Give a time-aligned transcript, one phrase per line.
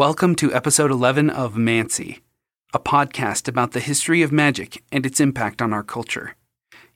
[0.00, 2.20] Welcome to episode 11 of Mancy,
[2.72, 6.36] a podcast about the history of magic and its impact on our culture.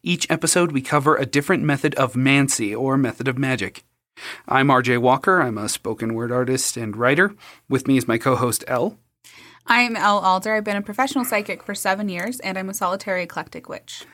[0.03, 3.85] Each episode, we cover a different method of mancy or method of magic.
[4.49, 5.43] I'm RJ Walker.
[5.43, 7.35] I'm a spoken word artist and writer.
[7.69, 8.97] With me is my co host, Elle.
[9.67, 10.55] I'm Elle Alder.
[10.55, 14.07] I've been a professional psychic for seven years, and I'm a solitary eclectic witch.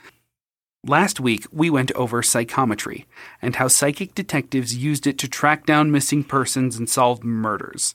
[0.85, 3.07] Last week, we went over psychometry
[3.41, 7.95] and how psychic detectives used it to track down missing persons and solve murders.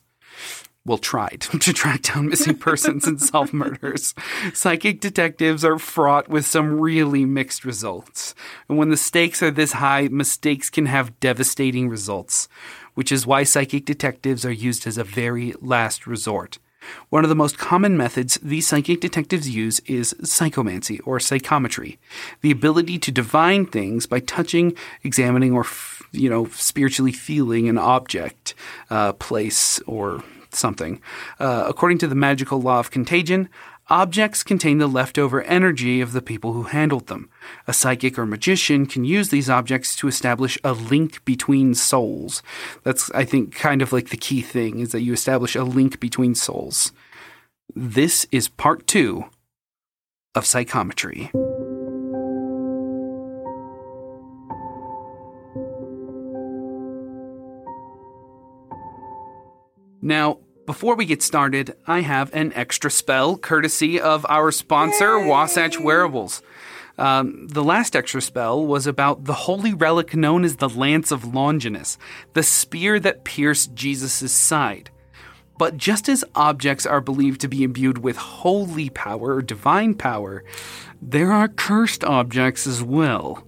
[0.85, 4.13] Well, tried to track down missing persons and solve murders.
[4.53, 8.35] Psychic detectives are fraught with some really mixed results.
[8.69, 12.47] And when the stakes are this high, mistakes can have devastating results,
[12.93, 16.59] which is why psychic detectives are used as a very last resort.
[17.09, 21.97] One of the most common methods these psychic detectives use is psychomancy or psychometry,
[22.41, 25.65] the ability to divine things by touching, examining, or
[26.11, 28.53] you know spiritually feeling an object,
[28.91, 30.23] uh, place, or
[30.55, 31.01] something.
[31.39, 33.49] Uh, according to the magical law of contagion,
[33.87, 37.29] objects contain the leftover energy of the people who handled them.
[37.67, 42.41] A psychic or magician can use these objects to establish a link between souls.
[42.83, 45.99] That's, I think, kind of like the key thing is that you establish a link
[45.99, 46.91] between souls.
[47.75, 49.25] This is part two
[50.33, 51.31] of psychometry.
[60.01, 65.27] Now, before we get started, I have an extra spell courtesy of our sponsor, Yay!
[65.27, 66.41] Wasatch Wearables.
[66.97, 71.33] Um, the last extra spell was about the holy relic known as the Lance of
[71.33, 71.97] Longinus,
[72.33, 74.89] the spear that pierced Jesus' side.
[75.57, 80.43] But just as objects are believed to be imbued with holy power or divine power,
[81.01, 83.45] there are cursed objects as well.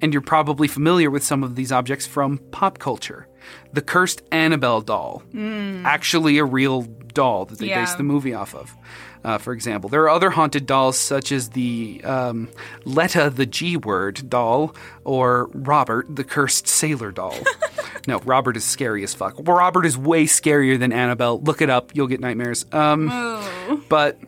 [0.00, 3.26] And you're probably familiar with some of these objects from pop culture
[3.72, 5.84] the cursed Annabelle doll, mm.
[5.84, 7.80] actually a real doll that they yeah.
[7.80, 8.74] based the movie off of.
[9.22, 12.48] Uh, for example, there are other haunted dolls such as the um,
[12.84, 14.74] Letta the G word doll
[15.04, 17.36] or Robert the cursed sailor doll.
[18.06, 19.34] no, Robert is scary as fuck.
[19.40, 21.40] Robert is way scarier than Annabelle.
[21.40, 22.64] Look it up, you'll get nightmares.
[22.72, 23.84] Um, oh.
[23.90, 24.18] But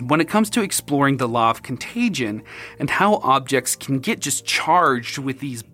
[0.00, 2.42] when it comes to exploring the law of contagion
[2.78, 5.64] and how objects can get just charged with these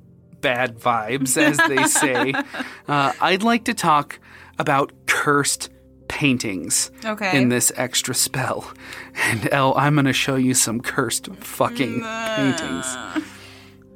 [0.45, 2.35] bad vibes, as they say,
[2.89, 4.21] uh, I'd like to talk
[4.59, 5.71] about cursed
[6.07, 7.37] paintings okay.
[7.37, 8.71] in this extra spell.
[9.17, 12.87] And Elle, I'm going to show you some cursed fucking paintings.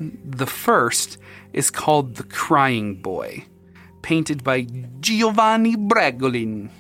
[0.01, 1.19] The first
[1.53, 3.45] is called The Crying Boy,
[4.01, 4.67] painted by
[5.01, 6.71] Giovanni Bragolin.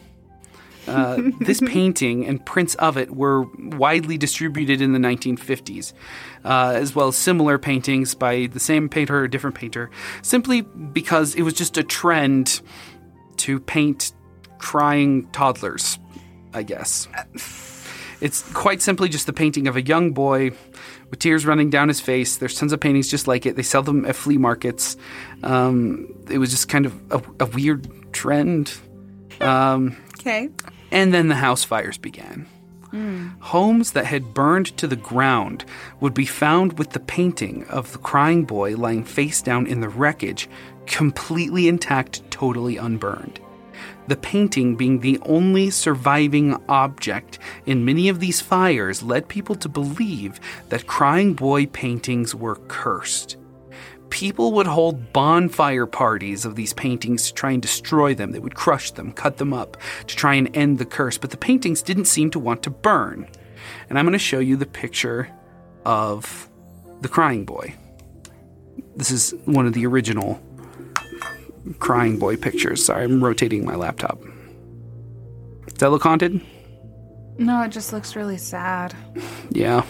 [0.89, 5.93] Uh, this painting and prints of it were widely distributed in the 1950s,
[6.45, 9.91] uh, as well as similar paintings by the same painter or different painter,
[10.23, 12.61] simply because it was just a trend
[13.37, 14.13] to paint
[14.59, 15.99] crying toddlers,
[16.53, 17.09] I guess.
[18.21, 20.51] It's quite simply just the painting of a young boy
[21.11, 22.37] with tears running down his face.
[22.37, 23.57] There's tons of paintings just like it.
[23.57, 24.97] They sell them at flea markets.
[25.43, 28.75] Um, it was just kind of a, a weird trend.
[29.41, 30.51] Um, okay.
[30.91, 32.47] And then the house fires began.
[32.93, 33.39] Mm.
[33.41, 35.65] Homes that had burned to the ground
[36.01, 39.89] would be found with the painting of the crying boy lying face down in the
[39.89, 40.49] wreckage,
[40.87, 43.41] completely intact, totally unburned.
[44.07, 49.69] The painting being the only surviving object in many of these fires led people to
[49.69, 50.41] believe
[50.71, 53.37] that crying boy paintings were cursed
[54.11, 58.33] people would hold bonfire parties of these paintings to try and destroy them.
[58.33, 59.77] They would crush them, cut them up
[60.07, 63.29] to try and end the curse, but the paintings didn't seem to want to burn.
[63.89, 65.29] And I'm going to show you the picture
[65.85, 66.49] of
[67.01, 67.75] the crying boy.
[68.97, 70.41] This is one of the original
[71.79, 72.85] crying boy pictures.
[72.85, 74.21] Sorry, I'm rotating my laptop.
[75.67, 76.41] Does that look haunted?
[77.37, 78.95] No, it just looks really sad.
[79.51, 79.85] Yeah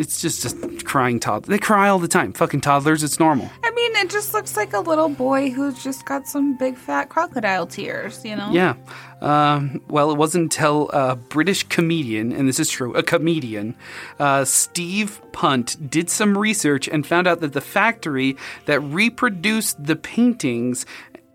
[0.00, 1.50] it's just a crying toddler.
[1.50, 2.32] They cry all the time.
[2.32, 3.50] Fucking toddlers, it's normal.
[3.62, 7.10] I mean, it just looks like a little boy who's just got some big fat
[7.10, 8.50] crocodile tears, you know?
[8.50, 8.76] Yeah.
[9.20, 13.76] Um, well, it wasn't until a British comedian, and this is true, a comedian,
[14.18, 19.96] uh, Steve Punt, did some research and found out that the factory that reproduced the
[19.96, 20.86] paintings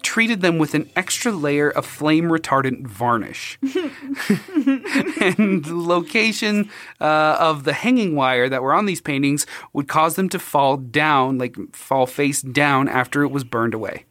[0.06, 3.58] treated them with an extra layer of flame retardant varnish.
[3.64, 6.70] and the location
[7.02, 10.78] uh, of the hanging wire that were on these paintings would cause them to fall
[10.78, 14.06] down, like fall face down after it was burned away.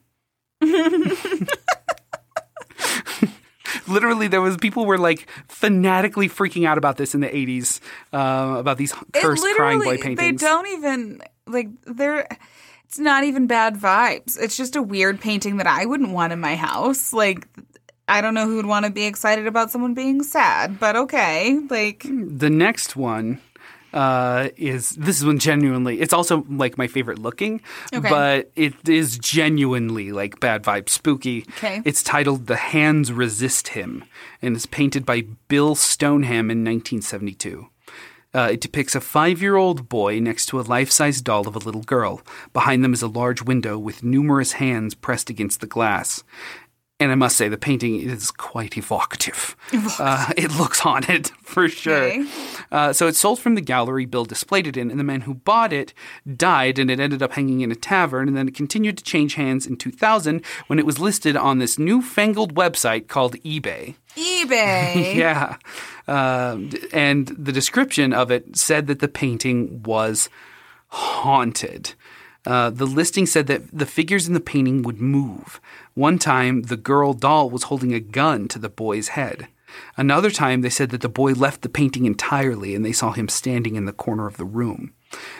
[3.87, 7.79] literally there was people were like fanatically freaking out about this in the 80s
[8.13, 12.27] uh, about these cursed crying boy paintings they don't even like they're
[12.85, 14.37] it's not even bad vibes.
[14.39, 17.11] It's just a weird painting that I wouldn't want in my house.
[17.13, 17.47] Like
[18.07, 21.59] I don't know who would want to be excited about someone being sad, but okay.
[21.69, 23.41] Like, The next one
[23.93, 25.99] uh, is this is one genuinely.
[26.01, 27.61] It's also like my favorite looking,
[27.93, 28.07] Okay.
[28.09, 31.45] but it is genuinely like bad vibe spooky.
[31.57, 31.81] Okay.
[31.85, 34.03] It's titled "The Hands Resist Him"
[34.41, 37.69] and is painted by Bill Stoneham in 1972.
[38.35, 41.55] Uh, it depicts a five year old boy next to a life size doll of
[41.55, 42.21] a little girl.
[42.51, 46.21] Behind them is a large window with numerous hands pressed against the glass.
[46.97, 49.57] And I must say, the painting is quite evocative.
[49.99, 52.03] Uh, it looks haunted, for sure.
[52.03, 52.25] Okay.
[52.71, 55.33] Uh, so it sold from the gallery Bill displayed it in, and the man who
[55.33, 55.93] bought it
[56.37, 59.33] died, and it ended up hanging in a tavern, and then it continued to change
[59.35, 63.95] hands in 2000 when it was listed on this newfangled website called eBay.
[64.15, 65.15] eBay.
[65.15, 65.57] Yeah.
[66.07, 70.29] Um, and the description of it said that the painting was
[70.87, 71.93] haunted.
[72.45, 75.59] Uh, the listing said that the figures in the painting would move.
[75.93, 79.47] One time, the girl doll was holding a gun to the boy's head.
[79.97, 83.27] Another time, they said that the boy left the painting entirely and they saw him
[83.27, 84.93] standing in the corner of the room.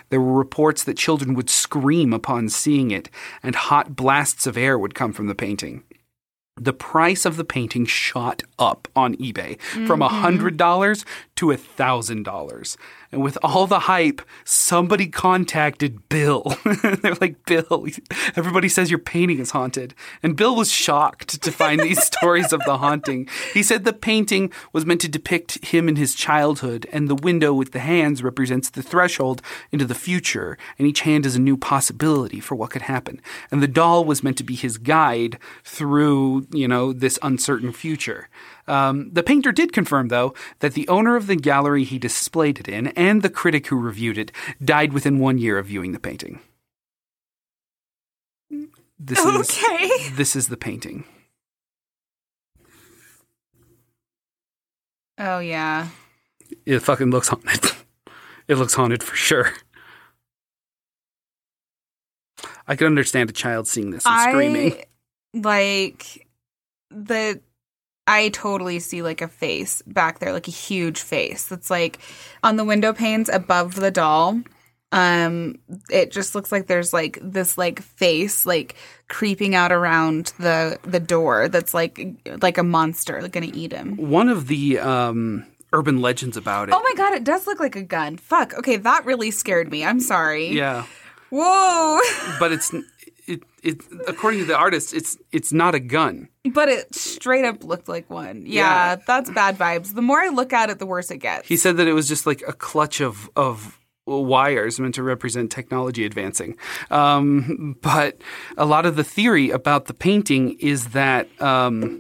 [0.10, 3.10] There were reports that children would scream upon seeing it,
[3.44, 5.84] and hot blasts of air would come from the painting
[6.60, 11.06] the price of the painting shot up on eBay from a hundred dollars
[11.36, 12.78] to a thousand dollars.
[13.12, 16.56] And with all the hype, somebody contacted Bill.
[17.02, 17.88] They're like, Bill,
[18.36, 19.94] everybody says your painting is haunted.
[20.24, 23.30] And Bill was shocked to find these stories of the haunting.
[23.54, 27.54] He said the painting was meant to depict him in his childhood, and the window
[27.54, 29.42] with the hands represents the threshold
[29.72, 33.22] into the future, and each hand is a new possibility for what could happen.
[33.52, 38.30] And the doll was meant to be his guide through, you know, this uncertain future.
[38.68, 42.68] Um, the painter did confirm, though, that the owner of the gallery he displayed it
[42.68, 44.32] in and the critic who reviewed it
[44.64, 46.40] died within one year of viewing the painting.
[48.98, 49.86] This Okay.
[49.86, 51.04] is this is the painting.
[55.18, 55.88] Oh, yeah.
[56.66, 57.72] It fucking looks haunted.
[58.48, 59.54] It looks haunted for sure.
[62.68, 64.74] I could understand a child seeing this and screaming.
[64.74, 64.86] I
[65.34, 66.28] like
[66.92, 67.42] the
[68.08, 72.00] I totally see like a face back there, like a huge face that's like
[72.44, 74.42] on the window panes above the doll.
[74.92, 75.58] Um,
[75.90, 78.76] it just looks like there's like this like face like
[79.10, 82.00] creeping out around the the door that's like
[82.42, 83.98] like a monster like gonna eat him.
[83.98, 86.76] One of the um, urban legends about it.
[86.76, 88.18] Oh my god, it does look like a gun.
[88.18, 88.54] Fuck.
[88.54, 89.84] Okay, that really scared me.
[89.84, 90.50] I'm sorry.
[90.50, 90.86] yeah.
[91.30, 92.00] Whoa.
[92.40, 92.74] but it's
[93.28, 97.64] it, it according to the artist it's it's not a gun But it straight up
[97.64, 98.46] looked like one.
[98.46, 98.62] Yeah,
[98.92, 98.96] Yeah.
[99.08, 99.94] that's bad vibes.
[99.96, 101.48] The more I look at it, the worse it gets.
[101.48, 105.52] he said that it was just like a clutch of of wires meant to represent
[105.52, 106.56] technology advancing
[106.92, 108.22] um, but
[108.56, 112.00] a lot of the theory about the painting is that um,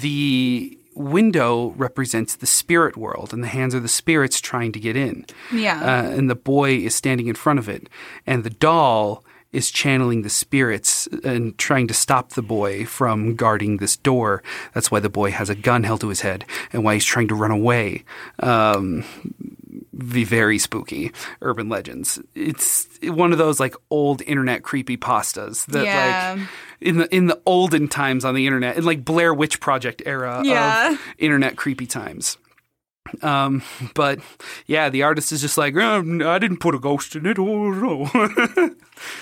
[0.00, 4.96] the window represents the spirit world and the hands are the spirits trying to get
[4.96, 5.80] in Yeah.
[5.80, 7.88] uh, and the boy is standing in front of it,
[8.26, 13.76] and the doll is channeling the spirits and trying to stop the boy from guarding
[13.76, 14.42] this door.
[14.74, 17.28] That's why the boy has a gun held to his head and why he's trying
[17.28, 18.04] to run away.
[18.40, 19.04] Um,
[19.92, 21.12] the very spooky
[21.42, 22.18] urban legends.
[22.34, 26.36] It's one of those like old internet creepy pastas that Yeah.
[26.38, 26.48] like
[26.80, 30.40] in the in the olden times on the internet, in like Blair Witch Project era
[30.44, 30.92] Yeah.
[30.92, 32.38] of internet creepy times.
[33.20, 33.62] Um,
[33.94, 34.20] but
[34.66, 37.38] yeah, the artist is just like, oh, I didn't put a ghost in it.
[37.38, 38.10] Oh no.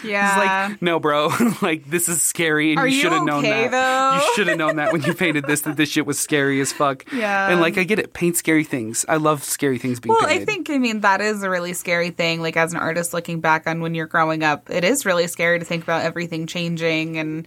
[0.05, 0.29] yeah.
[0.29, 1.31] It's like, no, bro.
[1.63, 3.71] like this is scary, and Are you should have known that.
[3.71, 4.17] though?
[4.17, 5.63] You should have known that when you painted this.
[5.63, 7.11] That this shit was scary as fuck.
[7.13, 7.51] Yeah.
[7.51, 8.13] And like, I get it.
[8.13, 9.05] Paint scary things.
[9.09, 10.43] I love scary things being well, painted.
[10.43, 12.41] I think I mean that is a really scary thing.
[12.43, 15.59] Like as an artist looking back on when you're growing up, it is really scary
[15.59, 17.47] to think about everything changing and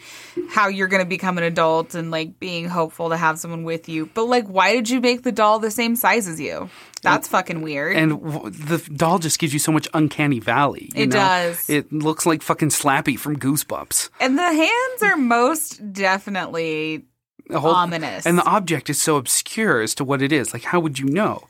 [0.50, 3.88] how you're going to become an adult and like being hopeful to have someone with
[3.90, 4.08] you.
[4.14, 6.70] But like, why did you make the doll the same size as you?
[7.02, 7.96] That's fucking weird.
[7.98, 10.90] And w- the doll just gives you so much uncanny valley.
[10.96, 11.16] you It know?
[11.16, 11.70] does.
[11.70, 14.10] It looks like fucking Slappy from Goosebumps.
[14.20, 17.06] And the hands are most definitely
[17.52, 18.26] whole- Ominous.
[18.26, 20.54] And the object is so obscure as to what it is.
[20.54, 21.48] Like, how would you know?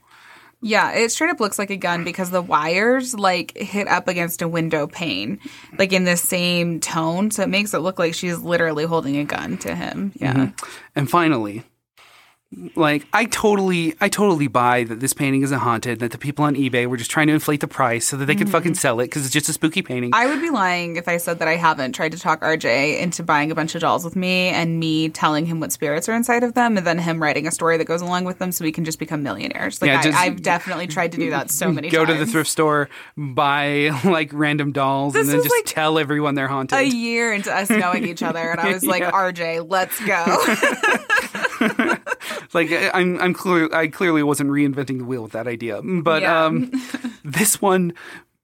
[0.66, 4.42] Yeah, it straight up looks like a gun because the wires like hit up against
[4.42, 5.40] a window pane,
[5.78, 7.32] like in the same tone.
[7.32, 10.14] So it makes it look like she's literally holding a gun to him.
[10.16, 10.34] Yeah.
[10.34, 10.66] Mm-hmm.
[10.96, 11.64] And finally,
[12.76, 16.00] like I totally, I totally buy that this painting isn't haunted.
[16.00, 18.36] That the people on eBay were just trying to inflate the price so that they
[18.36, 18.52] could mm-hmm.
[18.52, 20.12] fucking sell it because it's just a spooky painting.
[20.14, 23.24] I would be lying if I said that I haven't tried to talk RJ into
[23.24, 26.44] buying a bunch of dolls with me and me telling him what spirits are inside
[26.44, 28.72] of them and then him writing a story that goes along with them so we
[28.72, 29.82] can just become millionaires.
[29.82, 32.10] Like Yeah, I, just- I've definitely tried to do that so many Go times.
[32.10, 35.98] Go to the thrift store, buy like random dolls, This and then just like tell
[35.98, 36.78] everyone they're haunted.
[36.78, 39.12] a year into us knowing each other and I was like, Yeah.
[39.12, 40.24] RJ, let's go.
[42.54, 46.22] like I- I'm, I'm clear, I clearly wasn't reinventing the wheel with that idea, but
[46.22, 46.46] Yeah.
[46.46, 46.72] um,
[47.24, 47.94] this one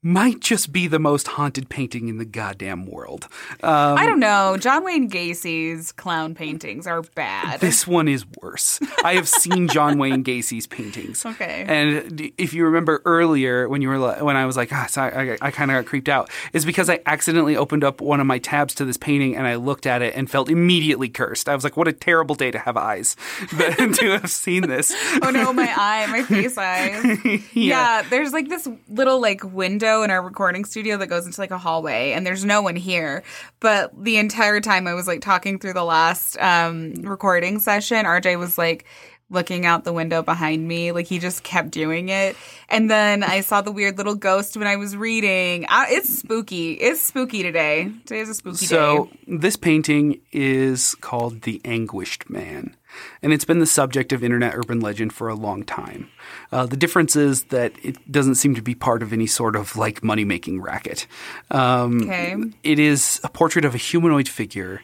[0.01, 3.25] might just be the most haunted painting in the goddamn world.
[3.61, 4.55] Um, I don't know.
[4.57, 7.59] John Wayne Gacy's clown paintings are bad.
[7.59, 8.79] This one is worse.
[9.03, 11.25] I have seen John Wayne Gacy's paintings.
[11.25, 11.65] Okay.
[11.67, 15.07] And if you remember earlier when you were when I was like, ah, so I,
[15.07, 18.25] I, I kind of got creeped out, is because I accidentally opened up one of
[18.25, 21.49] my tabs to this painting and I looked at it and felt immediately cursed.
[21.49, 23.17] I was like, what a terrible day to have eyes
[23.49, 24.93] to have seen this.
[25.21, 27.43] oh no, my eye, my face eyes.
[27.53, 28.03] yeah.
[28.09, 31.57] there's like this little like window in our recording studio that goes into like a
[31.57, 33.23] hallway, and there's no one here.
[33.59, 38.37] But the entire time I was like talking through the last um, recording session, RJ
[38.39, 38.85] was like
[39.29, 42.35] looking out the window behind me, like he just kept doing it.
[42.67, 45.65] And then I saw the weird little ghost when I was reading.
[45.69, 46.73] I, it's spooky.
[46.73, 47.91] It's spooky today.
[48.05, 49.11] Today's a spooky So day.
[49.11, 52.75] So this painting is called The Anguished Man,
[53.21, 56.09] and it's been the subject of internet urban legend for a long time.
[56.51, 59.75] Uh, the difference is that it doesn't seem to be part of any sort of
[59.75, 61.07] like money making racket.
[61.51, 62.35] Um, Okay.
[62.63, 64.81] It is a portrait of a humanoid figure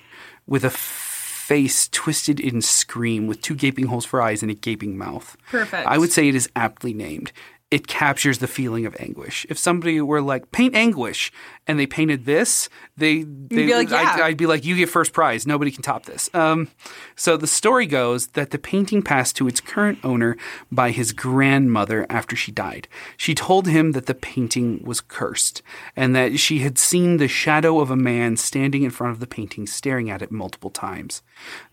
[0.47, 4.97] with a face twisted in scream with two gaping holes for eyes and a gaping
[4.97, 5.37] mouth.
[5.51, 5.87] Perfect.
[5.87, 7.31] I would say it is aptly named.
[7.71, 9.45] It captures the feeling of anguish.
[9.49, 11.31] If somebody were like paint anguish
[11.65, 14.19] and they painted this, they they be like, yeah.
[14.21, 15.47] I'd be like, you get first prize.
[15.47, 16.29] Nobody can top this.
[16.35, 16.69] Um,
[17.15, 20.37] so the story goes that the painting passed to its current owner
[20.71, 22.87] by his grandmother after she died.
[23.17, 25.63] She told him that the painting was cursed
[25.95, 29.27] and that she had seen the shadow of a man standing in front of the
[29.27, 31.23] painting, staring at it multiple times.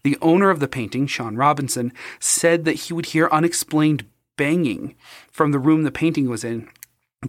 [0.05, 4.95] The owner of the painting, Sean Robinson, said that he would hear unexplained banging
[5.31, 6.69] from the room the painting was in.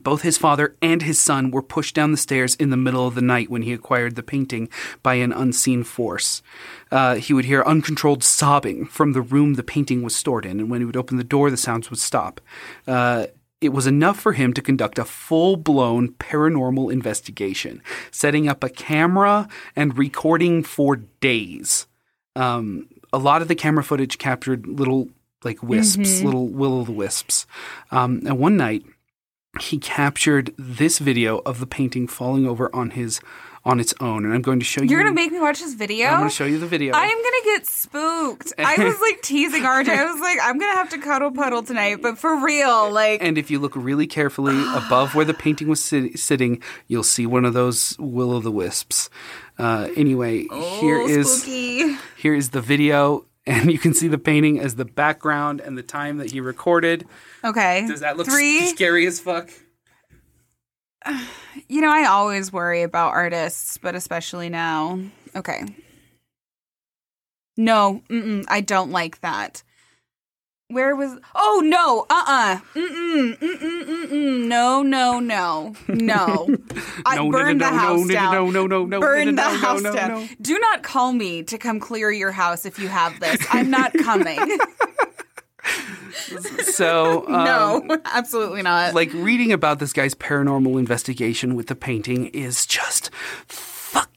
[0.01, 3.13] Both his father and his son were pushed down the stairs in the middle of
[3.13, 4.67] the night when he acquired the painting
[5.03, 6.41] by an unseen force.
[6.91, 10.71] Uh, he would hear uncontrolled sobbing from the room the painting was stored in, and
[10.71, 12.41] when he would open the door, the sounds would stop.
[12.87, 13.27] Uh,
[13.61, 18.69] it was enough for him to conduct a full blown paranormal investigation, setting up a
[18.69, 21.87] camera and recording for days.
[22.35, 25.09] Um, a lot of the camera footage captured little
[25.45, 27.45] like wisps, little will o' the wisps.
[27.91, 28.83] Um, and one night,
[29.59, 33.19] he captured this video of the painting falling over on his
[33.65, 34.89] on its own, and I'm going to show you.
[34.89, 36.07] You're gonna make me watch this video.
[36.07, 36.93] I'm going to show you the video.
[36.93, 38.53] I am gonna get spooked.
[38.57, 39.87] I was like teasing RJ.
[39.87, 43.37] I was like, I'm gonna have to cuddle puddle tonight, but for real, like, and
[43.37, 47.45] if you look really carefully above where the painting was sit- sitting, you'll see one
[47.45, 49.09] of those will o' the wisps.
[49.57, 50.47] Uh, anyway,
[50.79, 51.95] here oh, is spooky.
[52.17, 55.83] here is the video, and you can see the painting as the background and the
[55.83, 57.05] time that he recorded.
[57.43, 57.85] Okay.
[57.87, 58.67] Does that look three?
[58.67, 59.49] scary as fuck?
[61.67, 64.99] You know, I always worry about artists, but especially now.
[65.35, 65.63] Okay.
[67.55, 68.01] No,
[68.47, 69.61] I don't like that.
[70.69, 71.19] Where was?
[71.35, 72.05] Oh no!
[72.09, 72.55] Uh uh-uh.
[72.55, 72.59] uh!
[72.73, 74.45] Mm mm mm mm mm mm.
[74.47, 76.49] No no no no.
[77.05, 78.33] I No, no, burned no, the house no, no, down.
[78.33, 80.09] no, no, no, no, Burn no, the no, house no, down.
[80.09, 80.27] no.
[80.41, 83.45] Do not call me to come clear your house if you have this.
[83.51, 84.39] I'm not coming.
[86.63, 88.93] So um, no, absolutely not.
[88.93, 93.09] like reading about this guy's paranormal investigation with the painting is just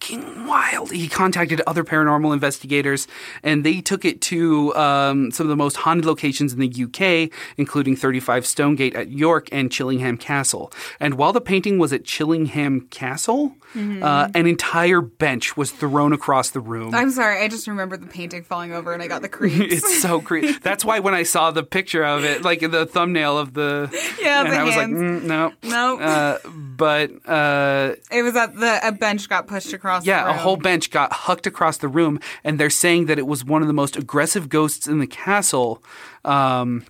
[0.07, 0.91] fucking wild.
[0.93, 3.07] He contacted other paranormal investigators
[3.43, 7.31] and they took it to um, some of the most haunted locations in the UK,
[7.57, 10.73] including 35 Stonegate at York and Chillingham Castle.
[11.01, 16.51] And while the painting was at Chillingham Castle, uh, an entire bench was thrown across
[16.51, 16.95] the room.
[16.95, 17.43] I'm sorry.
[17.43, 19.59] I just remember the painting falling over, and I got the creeps.
[19.75, 20.53] It's so creepy.
[20.53, 23.91] That's why when I saw the picture of it, like the thumbnail of the
[24.23, 24.93] Yeah, and the I was hands.
[24.95, 26.01] like, mm, no, Nope.
[26.01, 29.96] Uh, but uh, It was at the a bench got pushed across.
[30.05, 33.27] Yeah, the a whole bench got hucked across the room, and they're saying that it
[33.27, 35.83] was one of the most aggressive ghosts in the castle.
[36.25, 36.85] Um,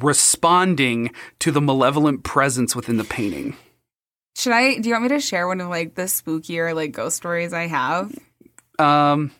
[0.00, 3.54] responding to the malevolent presence within the painting.
[4.36, 4.78] Should I?
[4.78, 7.66] Do you want me to share one of like the spookier like ghost stories I
[7.66, 8.14] have?
[8.78, 9.32] Um,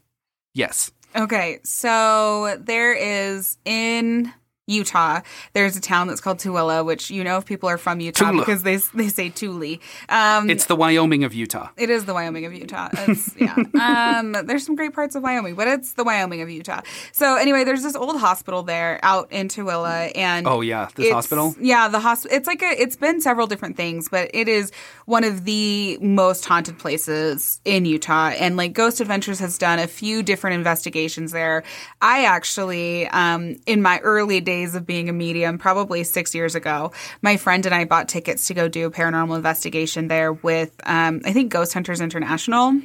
[0.55, 0.91] yes.
[1.15, 4.33] Okay, so there is in
[4.73, 5.21] Utah.
[5.52, 8.43] There's a town that's called Tooele, which you know if people are from Utah Tula.
[8.43, 9.79] because they they say Thule.
[10.09, 11.69] Um, It's the Wyoming of Utah.
[11.76, 12.88] It is the Wyoming of Utah.
[12.93, 13.57] It's, yeah.
[13.83, 16.81] Um, there's some great parts of Wyoming, but it's the Wyoming of Utah.
[17.12, 21.55] So anyway, there's this old hospital there out in Tooele, and Oh yeah, this hospital.
[21.61, 22.37] Yeah, the hospital.
[22.37, 22.71] It's like a.
[22.81, 24.71] It's been several different things, but it is
[25.07, 28.29] one of the most haunted places in Utah.
[28.38, 31.64] And like Ghost Adventures has done a few different investigations there.
[32.00, 36.92] I actually, um, in my early days of being a medium, probably six years ago,
[37.21, 41.21] my friend and I bought tickets to go do a paranormal investigation there with, um,
[41.25, 42.81] I think Ghost Hunters International.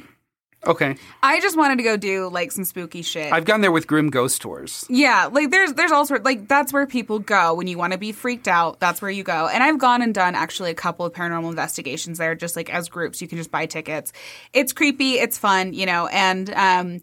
[0.66, 0.96] Okay.
[1.22, 3.32] I just wanted to go do like some spooky shit.
[3.32, 4.84] I've gone there with Grim Ghost Tours.
[4.90, 7.98] Yeah, like there's there's all sorts like that's where people go when you want to
[7.98, 8.80] be freaked out.
[8.80, 9.46] That's where you go.
[9.46, 12.88] And I've gone and done actually a couple of paranormal investigations there, just like as
[12.88, 13.22] groups.
[13.22, 14.12] You can just buy tickets.
[14.52, 15.12] It's creepy.
[15.20, 16.08] It's fun, you know.
[16.08, 17.02] And um,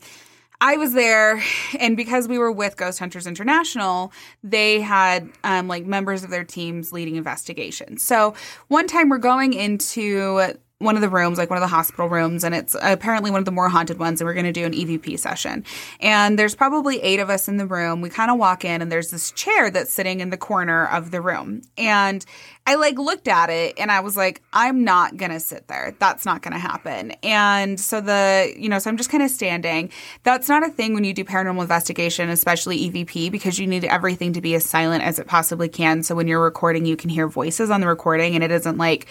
[0.61, 1.43] I was there,
[1.79, 4.11] and because we were with Ghost Hunters International,
[4.43, 8.03] they had um, like members of their teams leading investigations.
[8.03, 8.33] So
[8.67, 12.43] one time we're going into one of the rooms, like one of the hospital rooms,
[12.43, 14.19] and it's apparently one of the more haunted ones.
[14.19, 15.63] And we're going to do an EVP session.
[16.01, 18.01] And there's probably eight of us in the room.
[18.01, 21.11] We kind of walk in, and there's this chair that's sitting in the corner of
[21.11, 21.61] the room.
[21.77, 22.25] And
[22.67, 25.95] I like looked at it, and I was like, I'm not going to sit there.
[25.99, 27.11] That's not going to happen.
[27.21, 29.91] And so the, you know, so I'm just kind of standing.
[30.23, 34.33] That's not a thing when you do paranormal investigation, especially EVP, because you need everything
[34.33, 36.01] to be as silent as it possibly can.
[36.01, 39.07] So when you're recording, you can hear voices on the recording, and it isn't like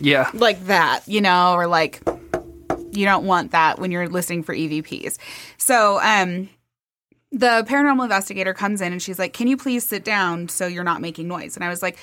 [0.00, 0.30] Yeah.
[0.34, 2.00] like that, you know, or like
[2.90, 5.18] you don't want that when you're listening for EVPs.
[5.56, 6.48] So, um
[7.34, 10.84] the paranormal investigator comes in and she's like, "Can you please sit down so you're
[10.84, 11.98] not making noise?" And I was like,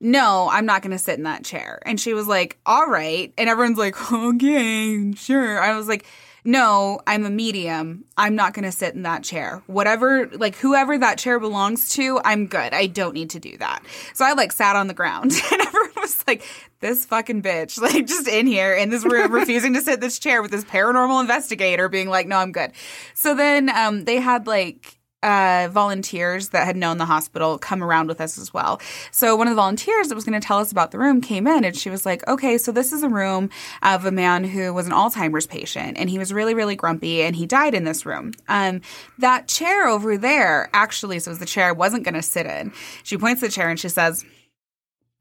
[0.00, 3.32] "No, I'm not going to sit in that chair." And she was like, "All right."
[3.38, 6.04] And everyone's like, "Okay, sure." I was like,
[6.44, 8.04] no, I'm a medium.
[8.16, 9.62] I'm not going to sit in that chair.
[9.66, 12.74] Whatever, like whoever that chair belongs to, I'm good.
[12.74, 13.84] I don't need to do that.
[14.14, 16.42] So I like sat on the ground and everyone was like,
[16.82, 20.42] this fucking bitch, like just in here in this room, refusing to sit this chair
[20.42, 22.72] with this paranormal investigator being like, no, I'm good.
[23.14, 28.08] So then um, they had like, uh, volunteers that had known the hospital come around
[28.08, 28.80] with us as well.
[29.12, 31.46] So one of the volunteers that was going to tell us about the room came
[31.46, 33.50] in and she was like, okay, so this is a room
[33.82, 37.36] of a man who was an Alzheimer's patient and he was really, really grumpy and
[37.36, 38.32] he died in this room.
[38.48, 38.80] Um,
[39.18, 42.46] that chair over there actually, so it was the chair I wasn't going to sit
[42.46, 42.72] in.
[43.04, 44.24] She points to the chair and she says,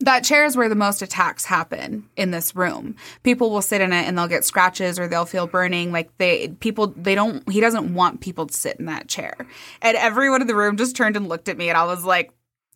[0.01, 2.95] that chair is where the most attacks happen in this room.
[3.23, 5.91] People will sit in it and they'll get scratches or they'll feel burning.
[5.91, 9.35] Like they, people, they don't, he doesn't want people to sit in that chair.
[9.81, 12.31] And everyone in the room just turned and looked at me and I was like,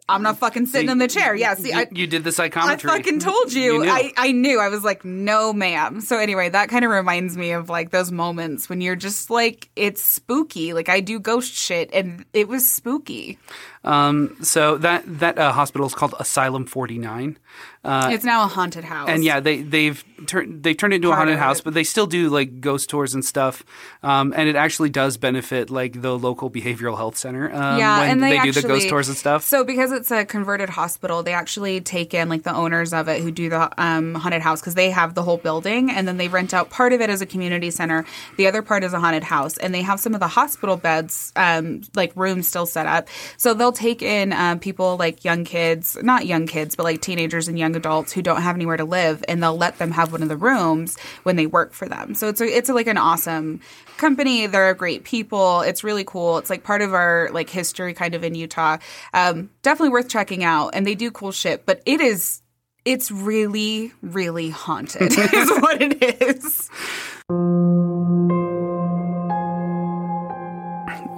[0.07, 1.33] I'm not fucking sitting in the chair.
[1.33, 2.91] Yeah, see, you, I, you did the psychometry.
[2.91, 3.83] I fucking told you.
[3.83, 3.89] You.
[3.89, 4.59] I, I knew.
[4.59, 5.99] I was like, no, ma'am.
[6.01, 9.69] So anyway, that kind of reminds me of like those moments when you're just like,
[9.75, 10.73] it's spooky.
[10.73, 13.39] Like I do ghost shit and it was spooky.
[13.85, 17.37] Um, so that that uh, hospital is called Asylum 49.
[17.83, 19.07] Uh, it's now a haunted house.
[19.09, 22.07] and yeah, they they've turned they've turned it into a haunted house, but they still
[22.07, 23.63] do like ghost tours and stuff.
[24.01, 27.45] Um, and it actually does benefit like the local behavioral health center.
[27.53, 29.43] Um, Yeah, when and they, do the ghost tours and stuff.
[29.43, 33.21] So because it's a converted hospital, they actually take in like the owners of it
[33.21, 36.27] who do the um, haunted house because they have the whole building, and then they
[36.27, 38.03] rent out part of it as a community center.
[38.37, 41.31] The other part is a haunted house, and they have some of the hospital beds,
[41.35, 43.09] um, like rooms, still set up.
[43.37, 47.47] So they'll take in um, people like young kids, not young kids, but like teenagers
[47.47, 50.23] and young adults who don't have anywhere to live, and they'll let them have one
[50.23, 52.15] of the rooms when they work for them.
[52.15, 53.61] So it's a, it's a, like an awesome
[53.97, 54.47] company.
[54.47, 55.61] They're great people.
[55.61, 56.37] It's really cool.
[56.37, 58.77] It's like part of our like history kind of in Utah.
[59.13, 60.69] Um, definitely worth checking out.
[60.73, 62.41] And they do cool shit, but it is
[62.85, 66.69] it's really, really haunted is what it is.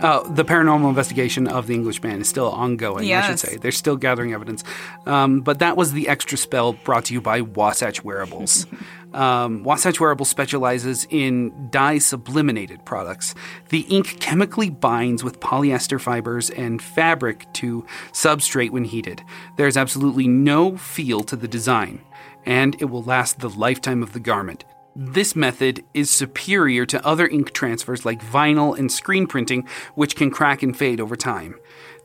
[0.01, 3.57] Uh, the paranormal investigation of the Anguished Man is still ongoing, I should say.
[3.57, 4.63] They're still gathering evidence.
[5.05, 8.67] Um, but that was the extra spell brought to you by Wasatch Wearables.
[9.13, 13.33] um, Wasatch Wearables specializes in dye subliminated products.
[13.69, 19.23] The ink chemically binds with polyester fibers and fabric to substrate when heated.
[19.57, 22.01] There's absolutely no feel to the design,
[22.45, 24.63] and it will last the lifetime of the garment.
[24.99, 30.31] This method is superior to other ink transfers like vinyl and screen printing, which can
[30.31, 31.53] crack and fade over time.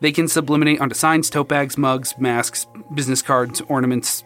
[0.00, 4.24] They can subliminate onto signs, tote bags, mugs, masks, business cards, ornaments,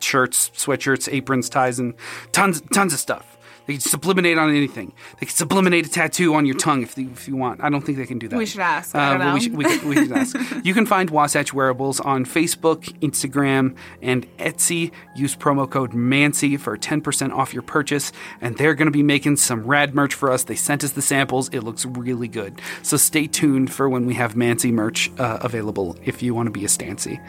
[0.00, 1.92] shirts, sweatshirts, aprons, ties, and
[2.32, 3.31] tons, tons of stuff.
[3.66, 4.92] They can subliminate on anything.
[5.20, 7.62] They can subliminate a tattoo on your tongue if, you- if you want.
[7.62, 8.36] I don't think they can do that.
[8.36, 8.92] We should ask.
[8.92, 10.36] But We should, we, we should ask.
[10.64, 14.90] You can find Wasatch Wearables on Facebook, Instagram, and Etsy.
[15.14, 19.36] Use promo code MANCY for 10% off your purchase, and they're going to be making
[19.36, 20.44] some rad merch for us.
[20.44, 21.48] They sent us the samples.
[21.50, 22.60] It looks really good.
[22.82, 26.50] So stay tuned for when we have Mancy merch uh, available if you want to
[26.52, 27.20] be a Stancy.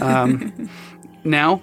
[0.00, 0.68] Um,
[1.24, 1.62] now,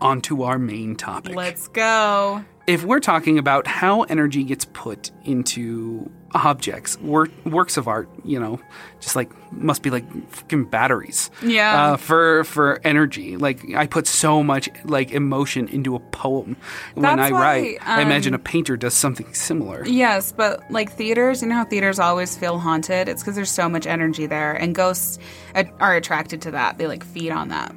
[0.00, 2.44] on to our main topic Let's go.
[2.66, 8.38] If we're talking about how energy gets put into objects, work, works of art, you
[8.38, 8.60] know,
[9.00, 11.30] just like must be like fucking batteries.
[11.42, 11.92] Yeah.
[11.92, 16.56] Uh, for for energy, like I put so much like emotion into a poem
[16.94, 17.78] when That's I why, write.
[17.82, 19.86] I imagine um, a painter does something similar.
[19.86, 23.08] Yes, but like theaters, you know how theaters always feel haunted?
[23.08, 25.18] It's because there's so much energy there, and ghosts
[25.54, 26.78] are attracted to that.
[26.78, 27.74] They like feed on that.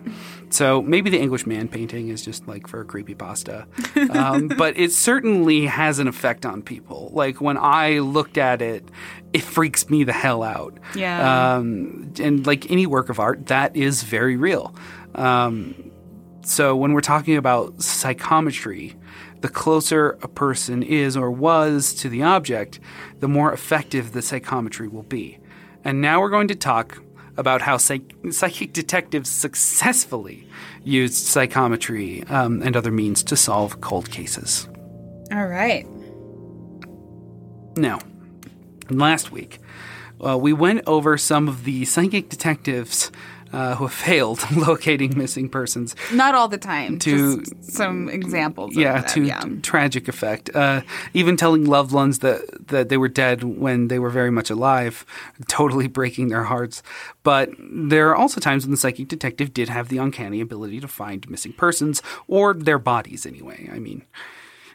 [0.49, 3.67] So maybe the Anguished Man painting is just like for a creepy pasta.
[4.09, 7.09] Um, but it certainly has an effect on people.
[7.13, 8.89] Like when I looked at it,
[9.33, 10.77] it freaks me the hell out.
[10.95, 11.55] Yeah.
[11.55, 14.75] Um, and like any work of art, that is very real.
[15.15, 15.91] Um,
[16.41, 18.95] so when we're talking about psychometry,
[19.41, 22.79] the closer a person is or was to the object,
[23.19, 25.37] the more effective the psychometry will be.
[25.83, 27.01] And now we're going to talk
[27.39, 30.47] about how psych- psychic detectives successfully
[30.83, 34.67] used psychometry um, and other means to solve cold cases.
[35.31, 35.87] All right.
[37.77, 37.99] Now,
[38.89, 39.59] last week,
[40.25, 43.11] uh, we went over some of the psychic detectives
[43.51, 45.95] uh, who have failed locating missing persons.
[46.13, 46.99] Not all the time.
[46.99, 48.75] To- just some examples.
[48.75, 49.43] Yeah, of that, to yeah.
[49.61, 50.49] tragic effect.
[50.55, 50.81] Uh,
[51.13, 55.05] even telling loved ones that that they were dead when they were very much alive,
[55.47, 56.83] totally breaking their hearts.
[57.23, 60.87] But there are also times when the psychic detective did have the uncanny ability to
[60.87, 63.25] find missing persons or their bodies.
[63.25, 64.03] Anyway, I mean.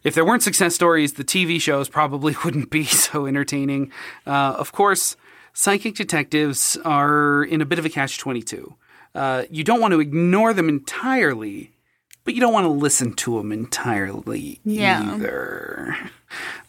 [0.04, 3.90] If there weren't success stories, the TV shows probably wouldn't be so entertaining.
[4.26, 5.16] Uh, of course,
[5.54, 8.74] psychic detectives are in a bit of a catch 22.
[9.14, 11.70] Uh, you don't want to ignore them entirely,
[12.24, 15.14] but you don't want to listen to them entirely Yeah.
[15.14, 15.96] either.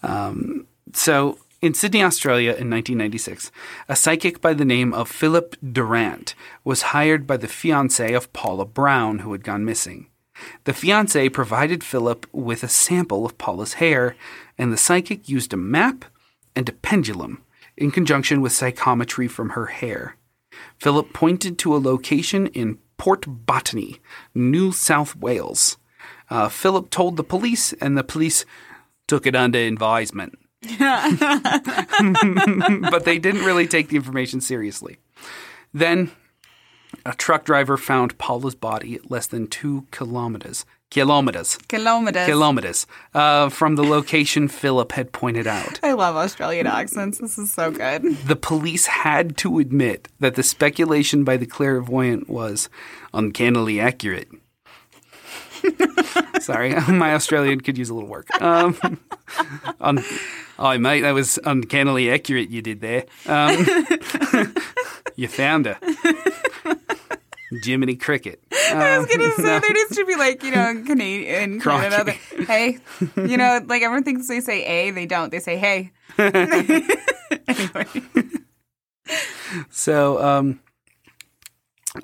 [0.03, 3.51] Um, so, in Sydney, Australia in 1996,
[3.89, 8.65] a psychic by the name of Philip Durant was hired by the fiance of Paula
[8.65, 10.07] Brown, who had gone missing.
[10.65, 14.15] The fiance provided Philip with a sample of Paula's hair,
[14.57, 16.05] and the psychic used a map
[16.55, 17.41] and a pendulum
[17.77, 20.17] in conjunction with psychometry from her hair.
[20.79, 23.99] Philip pointed to a location in Port Botany,
[24.33, 25.77] New South Wales.
[26.29, 28.45] Uh, Philip told the police, and the police
[29.07, 30.39] took it under advisement.
[30.79, 31.21] but
[33.05, 34.97] they didn't really take the information seriously.
[35.73, 36.11] Then
[37.05, 40.65] a truck driver found Paula's body at less than two kilometers.
[40.91, 41.57] Kilometers.
[41.67, 42.25] Kilometers.
[42.25, 45.79] Kilometers uh, from the location Philip had pointed out.
[45.83, 47.17] I love Australian accents.
[47.17, 48.03] This is so good.
[48.19, 52.69] The police had to admit that the speculation by the clairvoyant was
[53.13, 54.29] uncannily accurate.
[56.39, 58.29] Sorry, my Australian could use a little work.
[58.41, 58.77] Um,
[59.81, 60.03] un-
[60.59, 63.05] oh, mate, that was uncannily accurate you did there.
[63.25, 63.65] Um,
[65.15, 65.77] you found her.
[67.63, 68.41] Jiminy Cricket.
[68.51, 72.03] I was gonna say there needs to be like you know in Canadian in Canada.
[72.05, 72.77] They- Hey,
[73.15, 75.31] you know, like everyone thinks they say a, they don't.
[75.31, 75.91] They say hey.
[76.17, 77.85] anyway,
[79.71, 80.59] So, um,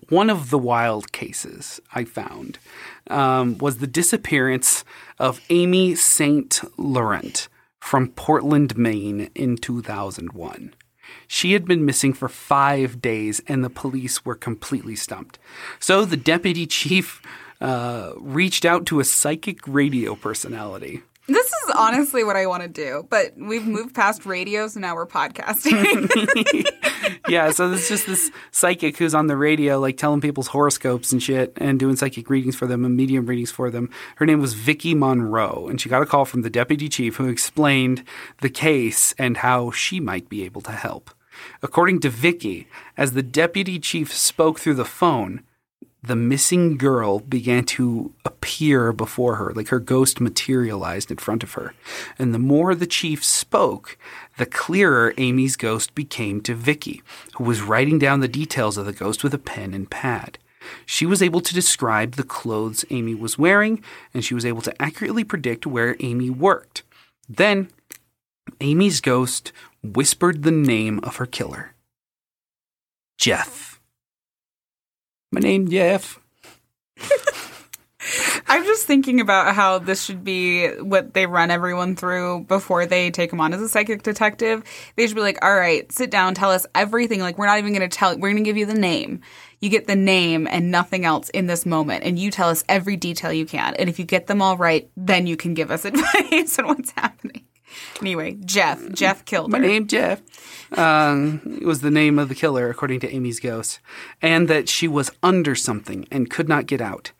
[0.10, 2.58] one of the wild cases I found
[3.10, 4.84] um, was the disappearance
[5.20, 6.62] of Amy St.
[6.78, 7.48] Laurent
[7.80, 10.74] from Portland, Maine in 2001.
[11.28, 15.40] She had been missing for five days, and the police were completely stumped.
[15.80, 17.22] So the deputy chief
[17.62, 21.04] uh, reached out to a psychic radio personality.
[21.28, 24.96] this is honestly what I want to do, but we've moved past radio, so now
[24.96, 26.10] we're podcasting.
[27.28, 31.22] yeah, so there's just this psychic who's on the radio, like telling people's horoscopes and
[31.22, 33.90] shit, and doing psychic readings for them and medium readings for them.
[34.16, 37.28] Her name was Vicky Monroe, and she got a call from the deputy chief who
[37.28, 38.04] explained
[38.42, 41.12] the case and how she might be able to help.
[41.64, 45.44] According to Vicky, as the deputy chief spoke through the phone,
[46.04, 51.54] the missing girl began to appear before her, like her ghost materialized in front of
[51.54, 51.76] her.
[52.18, 53.98] And the more the chief spoke,
[54.42, 57.04] the clearer Amy's ghost became to Vicky,
[57.36, 60.40] who was writing down the details of the ghost with a pen and pad.
[60.84, 63.84] She was able to describe the clothes Amy was wearing,
[64.16, 66.82] and she was able to accurately predict where Amy worked.
[67.30, 67.70] Then,
[68.62, 69.52] Amy's ghost
[69.84, 71.76] whispered the name of her killer
[73.20, 73.80] Jeff.
[75.32, 76.20] My name Jeff.
[78.48, 83.12] I'm just thinking about how this should be what they run everyone through before they
[83.12, 84.64] take them on as a psychic detective.
[84.96, 87.20] They should be like, all right, sit down, tell us everything.
[87.20, 89.22] Like, we're not even going to tell, we're going to give you the name.
[89.60, 92.04] You get the name and nothing else in this moment.
[92.04, 93.76] And you tell us every detail you can.
[93.76, 96.92] And if you get them all right, then you can give us advice on what's
[96.92, 97.46] happening.
[98.02, 98.92] Anyway, Jeff.
[98.92, 99.66] Jeff killed My her.
[99.66, 100.22] name Jeff.
[100.78, 103.80] Um, it was the name of the killer, according to Amy's ghost,
[104.22, 107.12] and that she was under something and could not get out.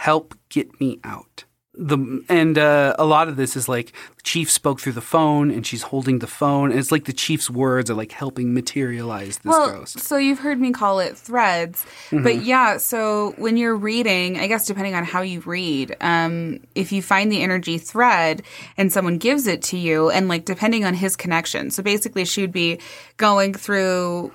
[0.00, 1.44] Help get me out.
[1.74, 5.50] The and uh, a lot of this is like the chief spoke through the phone,
[5.50, 9.36] and she's holding the phone, and it's like the chief's words are like helping materialize
[9.36, 10.00] this well, ghost.
[10.00, 12.78] so you've heard me call it threads, but yeah.
[12.78, 17.30] So when you're reading, I guess depending on how you read, um, if you find
[17.30, 18.42] the energy thread
[18.78, 22.40] and someone gives it to you, and like depending on his connection, so basically she
[22.40, 22.80] would be
[23.18, 24.32] going through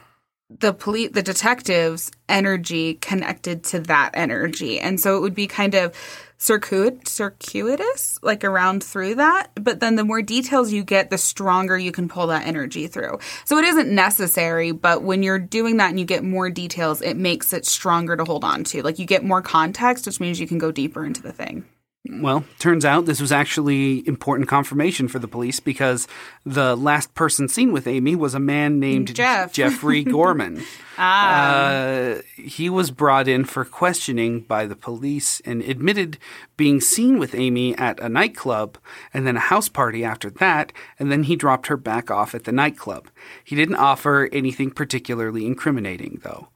[0.49, 5.73] the police, the detectives' energy connected to that energy, and so it would be kind
[5.73, 5.95] of
[6.37, 9.47] circuit circuitous, like around through that.
[9.55, 13.19] But then the more details you get, the stronger you can pull that energy through.
[13.45, 17.17] So it isn't necessary, but when you're doing that and you get more details, it
[17.17, 18.83] makes it stronger to hold on to.
[18.83, 21.65] Like you get more context, which means you can go deeper into the thing.
[22.07, 26.07] Well, turns out this was actually important confirmation for the police because
[26.45, 29.51] the last person seen with Amy was a man named Jeff.
[29.53, 30.63] Jeffrey Gorman.
[30.97, 36.19] uh, he was brought in for questioning by the police and admitted
[36.57, 38.77] being seen with Amy at a nightclub
[39.11, 42.43] and then a house party after that, and then he dropped her back off at
[42.43, 43.09] the nightclub.
[43.43, 46.49] He didn't offer anything particularly incriminating, though.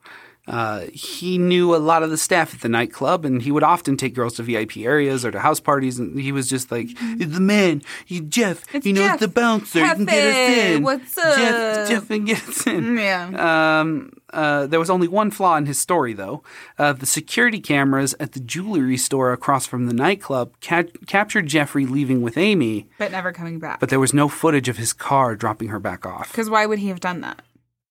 [0.49, 3.95] Uh, he knew a lot of the staff at the nightclub, and he would often
[3.95, 5.99] take girls to VIP areas or to house parties.
[5.99, 9.19] And he was just like, "The man, he, Jeff, It's he knows Jeff.
[9.19, 9.79] the bouncer.
[9.81, 10.35] can get us
[10.75, 10.83] in.
[10.83, 13.79] what's Jeff, up?" Jeff can get us in." Yeah.
[13.79, 16.43] Um, uh, there was only one flaw in his story, though.
[16.77, 21.85] Uh, the security cameras at the jewelry store across from the nightclub ca- captured Jeffrey
[21.85, 23.79] leaving with Amy, but never coming back.
[23.79, 26.31] but there was no footage of his car dropping her back off.
[26.31, 27.41] Because why would he have done that?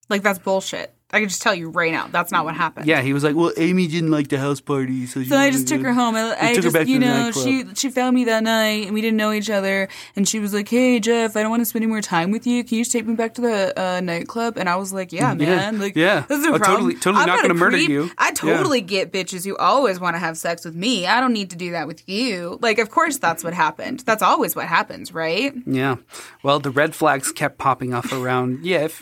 [0.08, 0.92] Like that's bullshit.
[1.10, 2.86] I can just tell you right now, that's not what happened.
[2.86, 5.50] Yeah, he was like, "Well, Amy didn't like the house party, so, she So I
[5.50, 6.14] just took to- her home.
[6.16, 8.84] I, I took her just, back to you know, she she found me that night,
[8.84, 9.88] and we didn't know each other.
[10.16, 12.46] And she was like, "Hey, Jeff, I don't want to spend any more time with
[12.46, 12.62] you.
[12.62, 15.32] Can you just take me back to the uh, nightclub?" And I was like, "Yeah,
[15.32, 15.80] man.
[15.80, 16.24] Like, yeah.
[16.28, 16.76] that's no Oh, problem.
[16.76, 18.10] totally- totally I'm not gonna murder you.
[18.18, 18.32] I Yeah.
[18.34, 21.06] totally get bitches who always want to have sex with me.
[21.06, 22.58] I don't need to do that with you.
[22.60, 24.00] Like, of course, that's what happened.
[24.00, 25.54] That's always what happens, right?
[25.64, 25.96] Yeah.
[26.42, 29.00] Well, the red flags kept popping off around Yif.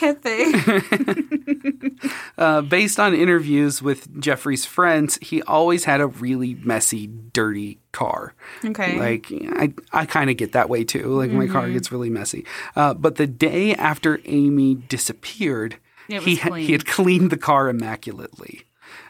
[0.00, 1.92] Hefe.
[2.38, 8.34] Uh, based on interviews with Jeffrey's friends, he always had a really messy, dirty car.
[8.62, 8.98] Okay.
[8.98, 11.06] Like, I, I kind of get that way too.
[11.16, 11.52] Like, my Mm-hmm.
[11.52, 12.44] car gets really messy.
[12.76, 15.76] Uh, but the day after Amy disappeared,
[16.08, 18.64] he, ha- he had cleaned the car immaculately.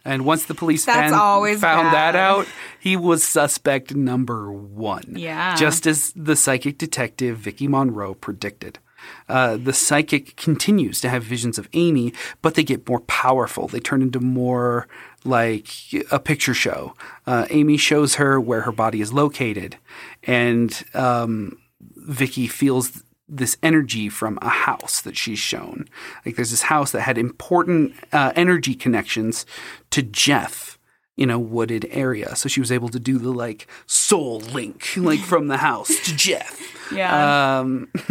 [0.04, 2.46] And once the police fan- found that out,
[2.78, 5.14] he was suspect number one.
[5.16, 5.56] Yeah.
[5.56, 8.78] Just as the psychic detective Vicky Monroe predicted.
[9.28, 13.68] Uh, the psychic continues to have visions of Amy, but they get more powerful.
[13.68, 14.88] They turn into more
[15.24, 15.68] like
[16.10, 16.94] a picture show.
[17.26, 19.76] Uh, Amy shows her where her body is located,
[20.24, 25.88] and um, Vicky feels this energy from a house that she's shown.
[26.24, 29.44] Like there's this house that had important uh, energy connections
[29.90, 30.75] to Jeff
[31.16, 32.36] in a wooded area.
[32.36, 36.16] So she was able to do the like soul link, like from the house to
[36.16, 36.60] Jeff.
[36.92, 37.58] yeah.
[37.58, 37.88] Um,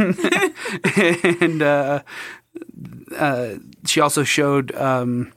[1.41, 2.01] and uh,
[3.15, 5.31] uh, she also showed um,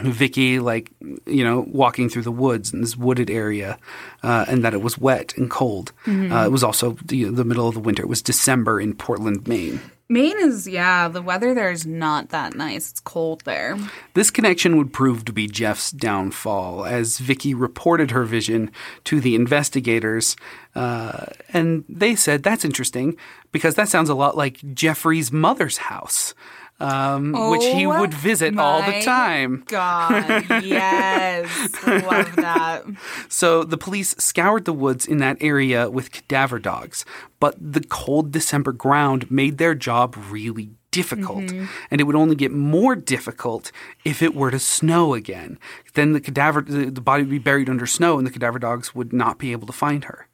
[0.00, 0.90] Vicky, like,
[1.26, 3.78] you know, walking through the woods in this wooded area,
[4.22, 5.92] uh, and that it was wet and cold.
[6.06, 8.02] Uh, it was also the, the middle of the winter.
[8.02, 9.80] It was December in Portland, Maine.
[10.12, 11.08] Maine is yeah.
[11.08, 12.90] The weather there is not that nice.
[12.90, 13.78] It's cold there.
[14.12, 18.70] This connection would prove to be Jeff's downfall, as Vicky reported her vision
[19.04, 20.36] to the investigators,
[20.74, 23.16] uh, and they said that's interesting
[23.52, 26.34] because that sounds a lot like Jeffrey's mother's house,
[26.82, 29.64] um, which he Oh would visit all the time.
[29.68, 31.46] God, yes,
[31.86, 32.84] love that.
[33.28, 37.04] So the police scoured the woods in that area with cadaver dogs,
[37.40, 41.50] but the cold December ground made their job really difficult.
[41.90, 43.72] And it would only get more difficult
[44.04, 45.58] if it were to snow again.
[45.94, 48.94] Then the cadaver, the, the body would be buried under snow, and the cadaver dogs
[48.94, 50.26] would not be able to find her.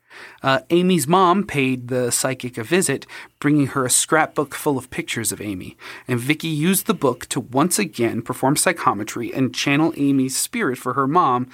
[0.43, 3.07] Uh, Amy's mom paid the psychic a visit,
[3.41, 5.77] bringing her a scrapbook full of pictures of Amy.
[6.07, 10.95] And Vicky used the book to once again perform psychometry and channel Amy's spirit for
[10.95, 11.49] her mom,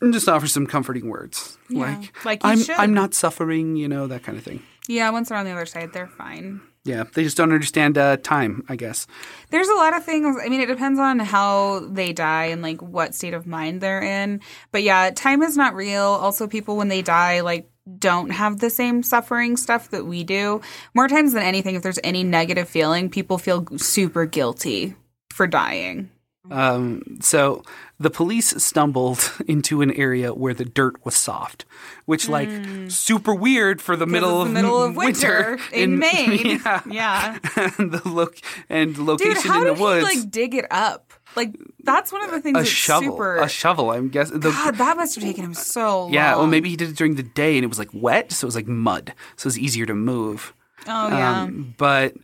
[0.00, 3.88] and just offer some comforting words, like, like you "I'm should." I'm not suffering," you
[3.88, 4.62] know, that kind of thing.
[4.86, 6.60] Yeah, once they're on the other side, they're fine.
[6.84, 9.06] Yeah, they just don't understand uh, time, I guess.
[9.50, 10.36] There's a lot of things.
[10.42, 14.02] I mean, it depends on how they die and like what state of mind they're
[14.02, 14.40] in.
[14.72, 16.02] But yeah, time is not real.
[16.02, 20.60] Also, people when they die, like don't have the same suffering stuff that we do.
[20.94, 24.94] More times than anything, if there's any negative feeling, people feel super guilty
[25.30, 26.10] for dying.
[26.50, 27.62] Um, so
[28.00, 31.64] the police stumbled into an area where the dirt was soft,
[32.06, 32.48] which like
[32.88, 36.60] super weird for the middle of the middle of winter, winter in Maine.
[36.64, 37.38] Yeah, Yeah.
[37.78, 40.08] and the look and location Dude, how in the did woods.
[40.10, 41.12] he like dig it up?
[41.36, 43.36] Like that's one of the things a shovel, super.
[43.36, 43.90] a shovel.
[43.90, 44.40] I'm guessing.
[44.40, 46.12] The, God, that must have taken him so long.
[46.14, 48.46] yeah, well, maybe he did it during the day and it was like wet, so
[48.46, 50.54] it was like mud, so it was easier to move.
[50.86, 51.42] Oh yeah.
[51.42, 52.14] Um, but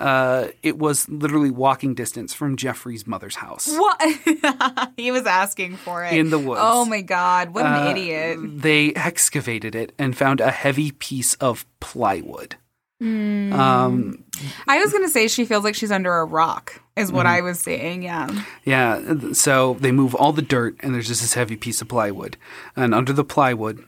[0.00, 3.66] uh, it was literally walking distance from Jeffrey's mother's house.
[3.76, 4.90] What?
[4.96, 6.12] he was asking for it.
[6.12, 6.60] In the woods.
[6.62, 8.38] Oh my god, what an Uh, idiot.
[8.42, 12.56] They excavated it and found a heavy piece of plywood.
[13.00, 13.52] Hmm.
[13.52, 14.24] Um,
[14.66, 16.80] I was going to say she feels like she's under a rock.
[16.96, 18.02] is what I was saying.
[18.02, 18.28] Yeah.
[18.64, 22.38] Yeah, so they move all the dirt, and there's just this heavy piece of plywood.
[22.74, 23.84] And under the plywood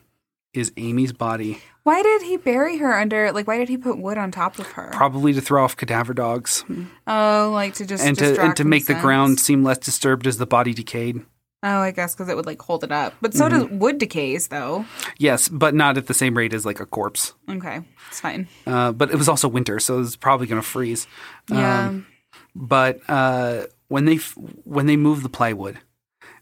[0.52, 3.32] is Amy's body, Why did he bury her under?
[3.32, 4.90] Like, why did he put wood on top of her?
[4.92, 6.62] probably to throw off cadaver dogs
[7.06, 10.26] oh, like to just and to and to make the from ground seem less disturbed
[10.26, 11.24] as the body decayed.
[11.62, 13.14] Oh, I guess because it would like hold it up.
[13.22, 13.58] But so Mm-hmm.
[13.70, 14.84] does wood decays, though.
[15.16, 17.32] Yes, but not at the same rate as like a corpse.
[17.48, 18.46] Okay, it's fine.
[18.66, 21.06] Uh, but it was also winter, so it was probably going to freeze.
[21.50, 21.88] Yeah.
[21.88, 22.06] Um,
[22.54, 25.78] But uh, when they f- when they moved the plywood,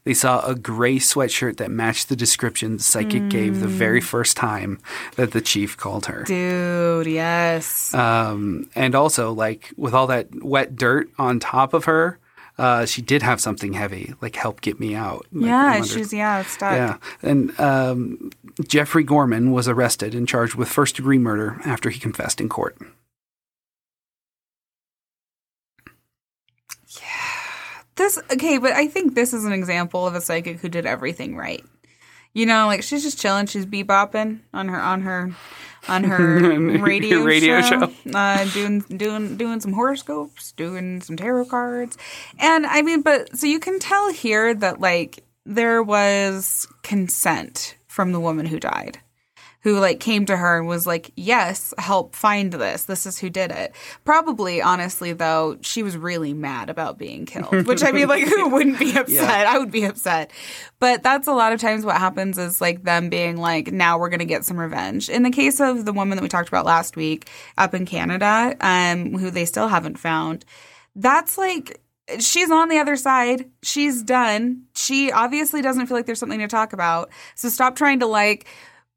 [0.07, 4.37] they saw a gray sweatshirt that matched the description the psychic gave the very first
[4.37, 4.79] time
[5.17, 6.23] that the chief called her.
[6.23, 7.93] Dude, yes.
[7.93, 12.21] Um, and also, like with all that wet dirt on top of her,
[12.57, 16.45] uh, she did have something heavy, like "Help get me out." Like, yeah, she's yeah
[16.45, 16.73] stuck.
[16.73, 18.31] yeah, and um,
[18.69, 22.79] Jeffrey Gorman was arrested and charged with first degree murder after he confessed in court.
[27.97, 31.37] This okay, but I think this is an example of a psychic who did everything
[31.37, 31.65] right.
[32.35, 35.35] You know, like she's just chilling, she's bebopping on her on her
[35.89, 36.39] on her
[36.81, 41.97] radio, Radio show, Uh, doing doing doing some horoscopes, doing some tarot cards,
[42.39, 48.13] and I mean, but so you can tell here that like there was consent from
[48.13, 48.99] the woman who died
[49.67, 52.85] who like came to her and was like, "Yes, help find this.
[52.85, 53.75] This is who did it."
[54.05, 57.51] Probably, honestly, though, she was really mad about being killed.
[57.67, 59.49] Which I mean, like, who wouldn't be upset?
[59.49, 60.31] I would be upset.
[60.79, 64.09] But that's a lot of times what happens is like them being like, "Now we're
[64.09, 66.97] gonna get some revenge." In the case of the woman that we talked about last
[66.97, 70.45] week up in Canada, um, who they still haven't found,
[70.95, 71.81] that's like
[72.21, 73.51] she's on the other side.
[73.65, 74.67] She's done.
[74.77, 77.11] She obviously doesn't feel like there's something to talk about.
[77.35, 78.47] So stop trying to like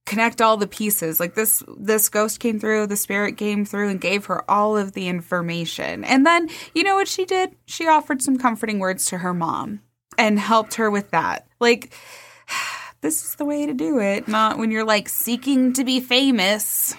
[0.06, 1.20] connect all the pieces.
[1.20, 4.94] Like this this ghost came through, the spirit came through and gave her all of
[4.94, 6.04] the information.
[6.04, 7.56] And then, you know what she did?
[7.66, 9.82] She offered some comforting words to her mom
[10.18, 11.48] and helped her with that.
[11.60, 11.94] Like
[13.02, 16.96] this is the way to do it, not when you're like seeking to be famous.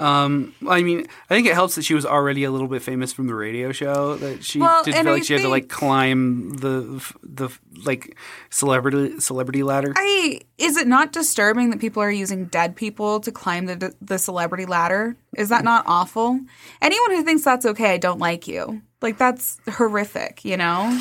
[0.00, 3.12] Um, I mean, I think it helps that she was already a little bit famous
[3.12, 4.16] from the radio show.
[4.16, 7.50] That she Well, didn't and feel I like she had to like climb the the
[7.84, 8.16] like
[8.48, 9.92] celebrity celebrity ladder.
[9.96, 14.18] I is it not disturbing that people are using dead people to climb the the
[14.18, 15.16] celebrity ladder?
[15.36, 16.40] Is that not awful?
[16.80, 18.80] Anyone who thinks that's okay, I don't like you.
[19.02, 20.98] Like that's horrific, you know?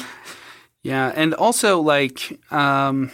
[0.84, 3.12] Yeah, and also like um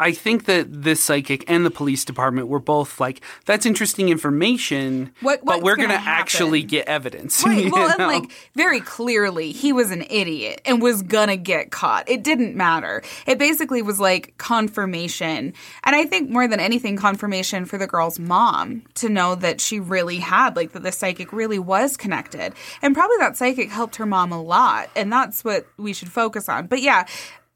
[0.00, 5.12] I think that this psychic and the police department were both like, that's interesting information,
[5.20, 7.44] What- but we're gonna actually get evidence.
[7.50, 7.70] Right.
[7.70, 12.08] Well, and like very clearly, he was an idiot and was gonna get caught.
[12.08, 13.02] It didn't matter.
[13.26, 15.52] It basically was like confirmation,
[15.84, 19.78] and I think more than anything, confirmation for the girl's mom to know that she
[19.80, 24.06] really had like that the psychic really was connected, and probably that psychic helped her
[24.06, 26.66] mom a lot, and that's what we should focus on.
[26.66, 27.06] But yeah,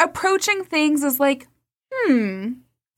[0.01, 1.47] approaching things is like,
[2.07, 2.53] hmm.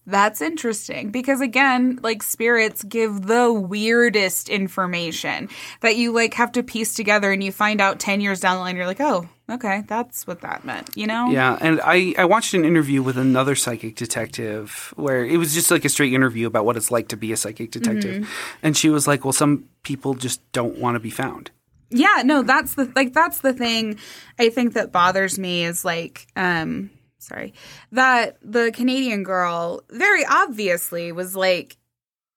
[0.08, 5.48] That's interesting because again, like spirits give the weirdest information
[5.80, 8.60] that you like have to piece together and you find out 10 years down the
[8.60, 11.30] line you're like, "Oh, okay, that's what that meant." You know?
[11.30, 15.72] Yeah, and I, I watched an interview with another psychic detective where it was just
[15.72, 18.22] like a straight interview about what it's like to be a psychic detective.
[18.22, 18.30] Mm-hmm.
[18.62, 21.50] And she was like, Well, some people just don't want to be found.
[21.90, 23.98] Yeah, no, that's the like that's the thing
[24.38, 26.90] I think that bothers me is like um
[27.26, 27.54] sorry.
[27.92, 31.76] That the Canadian girl very obviously was like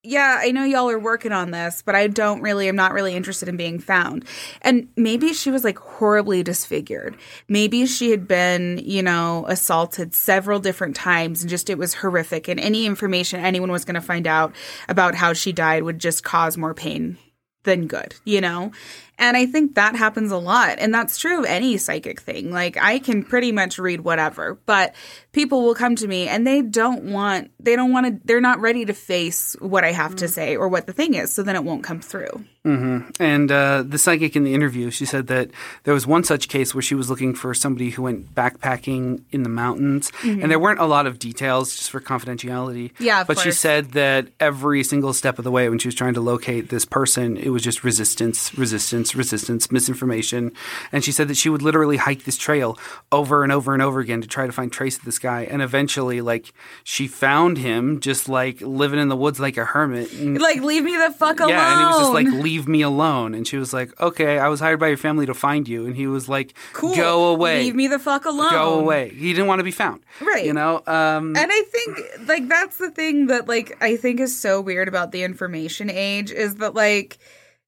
[0.02, 3.15] yeah, I know y'all are working on this, but I don't really, I'm not really
[3.15, 4.23] interested in being found.
[4.62, 7.17] And maybe she was like horribly disfigured.
[7.49, 12.47] Maybe she had been, you know, assaulted several different times and just it was horrific.
[12.47, 14.56] And any information anyone was going to find out
[14.88, 17.17] about how she died would just cause more pain
[17.63, 18.71] than good, you know?
[19.19, 20.77] And I think that happens a lot.
[20.79, 22.51] And that's true of any psychic thing.
[22.51, 24.95] Like, I can pretty much read whatever, but
[25.34, 28.60] people will come to me and they don't want, they don't want to, they're not
[28.60, 31.32] ready to face what I have to say or what the thing is.
[31.32, 32.45] So then it won't come through.
[32.65, 35.49] And uh, the psychic in the interview, she said that
[35.86, 39.41] there was one such case where she was looking for somebody who went backpacking in
[39.41, 42.91] the mountains, and there weren't a lot of details just for confidentiality.
[42.91, 43.03] Mm-hmm.
[43.03, 46.13] Yeah, but she said that every single step of the way, when she was trying
[46.13, 50.51] to locate this person, it was just resistance, resistance, resistance, misinformation.
[50.91, 52.78] And she said that she would literally hike this trail
[53.12, 55.62] over and over and over again to try to find trace of this guy, and
[55.62, 56.53] eventually, like,
[56.84, 60.12] she found him just like living in the woods like a hermit.
[60.14, 61.49] And Like, leave me the fuck alone.
[61.49, 64.47] yeah, and he was just like, "Leave me alone." And she was like, "Okay, I
[64.47, 66.95] was hired by your family to find you." And he was like, cool.
[66.95, 68.51] "Go away, Leave me the fuck alone.
[68.51, 70.45] go away." He didn't want to be found, Right.
[70.45, 74.38] You know, um, And I think like that's the thing that like I think is
[74.38, 77.18] so weird about the information age is that like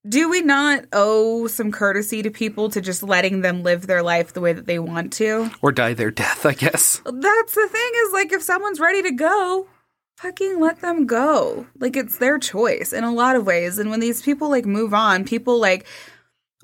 [0.08, 4.32] do we not owe some courtesy to people to just letting them live their life
[4.32, 5.50] the way that they want to?
[5.60, 7.00] Or die their death, I guess.
[7.04, 9.68] That's the thing is like if someone's ready to go,
[10.16, 11.66] fucking let them go.
[11.78, 13.78] Like it's their choice in a lot of ways.
[13.78, 15.86] And when these people like move on, people like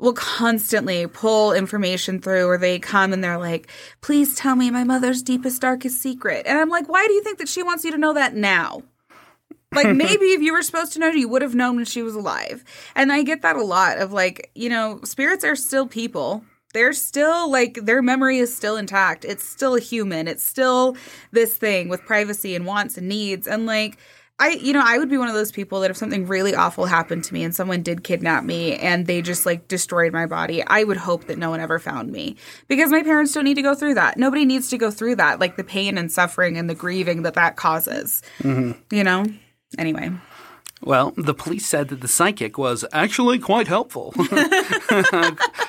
[0.01, 3.69] will constantly pull information through or they come and they're like,
[4.01, 6.47] please tell me my mother's deepest, darkest secret.
[6.47, 8.83] And I'm like, why do you think that she wants you to know that now?
[9.73, 12.15] Like maybe if you were supposed to know, you would have known when she was
[12.15, 12.65] alive.
[12.95, 16.45] And I get that a lot of like, you know, spirits are still people.
[16.75, 19.25] They're still like their memory is still intact.
[19.25, 20.29] It's still a human.
[20.29, 20.97] It's still
[21.33, 23.47] this thing with privacy and wants and needs.
[23.47, 23.99] And like
[24.41, 26.85] I you know, I would be one of those people that if something really awful
[26.85, 30.63] happened to me and someone did kidnap me and they just like destroyed my body,
[30.63, 32.37] I would hope that no one ever found me.
[32.69, 34.19] Because my parents don't need to go through that.
[34.19, 37.35] Nobody needs to go through that, like the pain and suffering and the grieving that
[37.35, 38.23] that causes.
[38.41, 38.95] Mm-hmm.
[38.95, 39.25] You know?
[39.77, 40.11] Anyway.
[40.83, 44.15] Well, the police said that the psychic was actually quite helpful.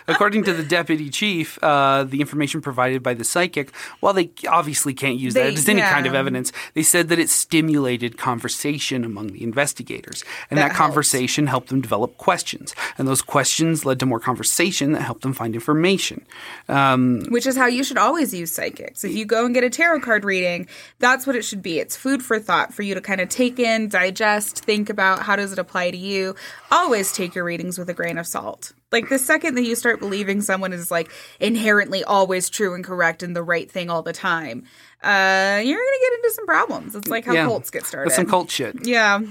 [0.07, 4.93] According to the deputy chief, uh, the information provided by the psychic, while they obviously
[4.93, 9.03] can't use They- that as any kind of evidence, they said that it stimulated conversation
[9.03, 10.23] among the investigators.
[10.49, 10.77] And That that, helps.
[10.87, 12.73] conversation helped them develop questions.
[12.97, 16.25] And those questions led to more conversation that helped them find information.
[16.67, 19.03] Um, Which is how you should always use psychics.
[19.03, 20.67] If you go and get a tarot card reading,
[20.99, 21.79] that's what it should be.
[21.79, 25.37] It's food for thought for you to kind of take in, digest, think about how
[25.37, 26.35] does it apply to you.
[26.71, 28.73] Always take your readings with a grain of salt.
[28.91, 33.23] Like the second that you start believing someone is like inherently always true and correct
[33.23, 34.65] and the right thing all the time,
[35.01, 36.95] uh, you're gonna get into some problems.
[36.95, 38.09] It's like how yeah, cults get started.
[38.09, 38.85] That's some cult shit.
[38.85, 39.21] yeah,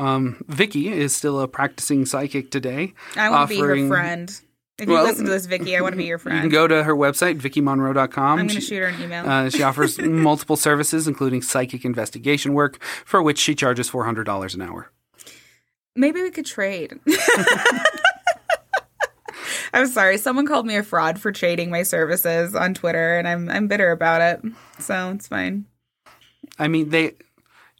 [0.00, 2.94] Um, Vicky is still a practicing psychic today.
[3.16, 4.40] I want to be her friend.
[4.76, 6.36] If you Well, listen to this, Vicky, I want to be your friend.
[6.38, 8.38] You can go to her website, vickymonroe.com.
[8.40, 9.24] I'm going to shoot her an email.
[9.24, 14.62] Uh, she offers multiple services, including psychic investigation work, for which she charges $400 an
[14.62, 14.90] hour.
[15.96, 16.98] Maybe we could trade.
[19.72, 20.18] I'm sorry.
[20.18, 23.90] Someone called me a fraud for trading my services on Twitter, and I'm I'm bitter
[23.90, 24.52] about it.
[24.78, 25.66] So it's fine.
[26.58, 27.14] I mean, they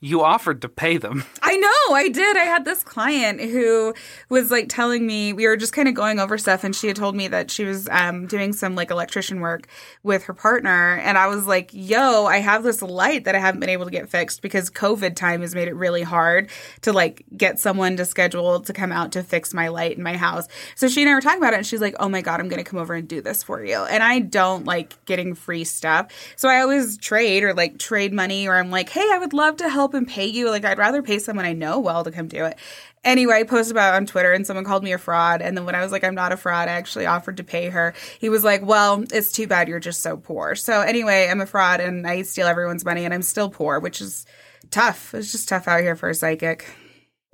[0.05, 1.25] you offered to pay them.
[1.43, 2.37] I know, I did.
[2.37, 3.95] I had this client who
[4.29, 6.97] was like telling me we were just kind of going over stuff, and she had
[6.97, 9.67] told me that she was um, doing some like electrician work
[10.03, 13.61] with her partner, and I was like, "Yo, I have this light that I haven't
[13.61, 16.51] been able to get fixed because COVID time has made it really hard
[16.83, 20.19] to like get someone to schedule to come out to fix my light in my
[20.19, 22.41] house." So she and I were talking about it, and she's like, "Oh my god,
[22.41, 25.35] I'm going to come over and do this for you," and I don't like getting
[25.35, 29.17] free stuff, so I always trade or like trade money, or I'm like, "Hey, I
[29.17, 32.05] would love to help and pay you." Like I'd rather pay someone I know well
[32.05, 32.59] to come do it.
[33.05, 35.43] Anyway, I posted about it on Twitter and someone called me a fraud.
[35.43, 37.69] And then when I was like, I'm not a fraud, I actually offered to pay
[37.69, 37.93] her.
[38.19, 40.55] He was like, Well, it's too bad you're just so poor.
[40.55, 44.01] So anyway, I'm a fraud and I steal everyone's money and I'm still poor, which
[44.01, 44.25] is
[44.71, 45.13] tough.
[45.15, 46.67] It's just tough out here for a psychic.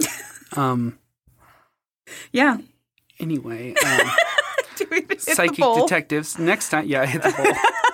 [0.56, 0.98] Um,
[2.32, 2.58] Yeah.
[3.20, 4.10] anyway, um,
[4.76, 6.38] Do we hit the psychic detectives.
[6.40, 7.52] Next time, yeah, I hit the bowl.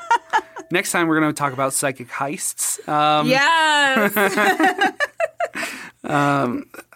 [0.70, 2.86] Next time, we're going to talk about psychic heists.
[2.88, 4.12] Um, Yes.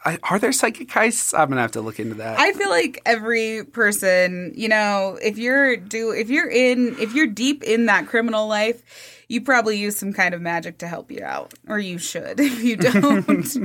[0.04, 1.34] I, are there psychic heists?
[1.38, 2.38] I'm going to have to look into that.
[2.38, 7.26] I feel like every person, you know, if you're do if you're in if you're
[7.26, 8.82] deep in that criminal life,
[9.28, 12.40] you probably use some kind of magic to help you out, or you should.
[12.40, 13.26] If you don't,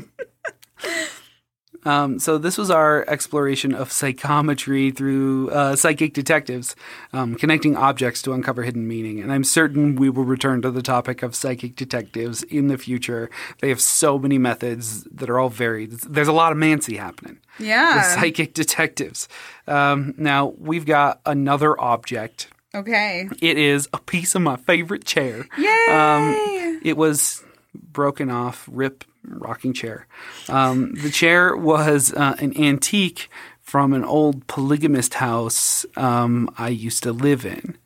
[1.86, 6.76] Um, so this was our exploration of psychometry through uh, psychic detectives,
[7.14, 9.22] um, connecting objects to uncover hidden meaning.
[9.22, 13.30] And I'm certain we will return to the topic of psychic detectives in the future.
[13.62, 15.92] They have so many methods that are all varied.
[15.92, 17.38] There's a lot of mancy happening.
[17.60, 18.02] The yeah.
[18.02, 19.30] psychic detectives.
[19.68, 22.50] Um, now we've got another object.
[22.74, 23.30] Okay.
[23.42, 25.48] It is a piece of my favorite chair.
[25.58, 25.86] Yay!
[25.90, 30.07] Um, it was broken off, rip rocking chair.
[30.49, 33.30] Um, the chair was uh, an antique
[33.61, 37.78] from an old polygamist house um, I used to live in.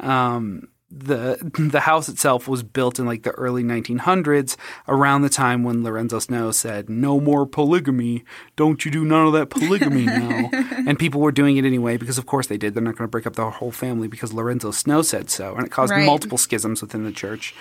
[0.00, 1.38] Um, the
[1.70, 4.56] the house itself was built in like the early 1900s,
[4.88, 8.24] around the time when Lorenzo Snow said, "No more polygamy.
[8.56, 12.18] Don't you do none of that polygamy now." and people were doing it anyway because,
[12.18, 12.74] of course, they did.
[12.74, 15.64] They're not going to break up the whole family because Lorenzo Snow said so, and
[15.64, 16.04] it caused Right.
[16.04, 17.54] multiple schisms within the church.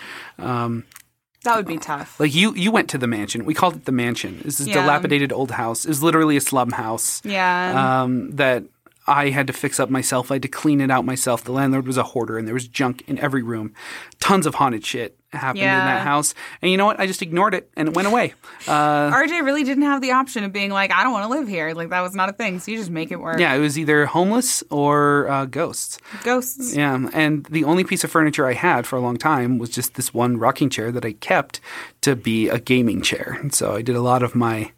[1.43, 2.19] That would be tough.
[2.19, 3.45] Like you, you went to the mansion.
[3.45, 4.41] We called it the mansion.
[4.43, 4.81] This is a Yeah.
[4.81, 5.85] dilapidated old house.
[5.85, 8.01] It was literally a slum house Yeah.
[8.03, 8.63] um, that
[9.07, 10.31] I had to fix up myself.
[10.31, 11.43] I had to clean it out myself.
[11.43, 13.73] The landlord was a hoarder, and there was junk in every room.
[14.19, 16.33] Tons of haunted shit happened in that house.
[16.61, 16.99] And you know what?
[16.99, 18.33] I just ignored it, and it went away.
[18.67, 21.47] Uh, RJ really didn't have the option of being like, I don't want to live
[21.47, 21.73] here.
[21.73, 22.59] Like that was not a thing.
[22.59, 23.39] So you just make it work.
[23.39, 25.97] yeah, it was either homeless or uh, ghosts.
[26.23, 26.75] Ghosts.
[26.75, 29.95] Yeah, and the only piece of furniture I had for a long time was just
[29.95, 31.61] this one rocking chair that I kept
[32.01, 33.37] to be a gaming chair.
[33.39, 34.71] And so I did a lot of my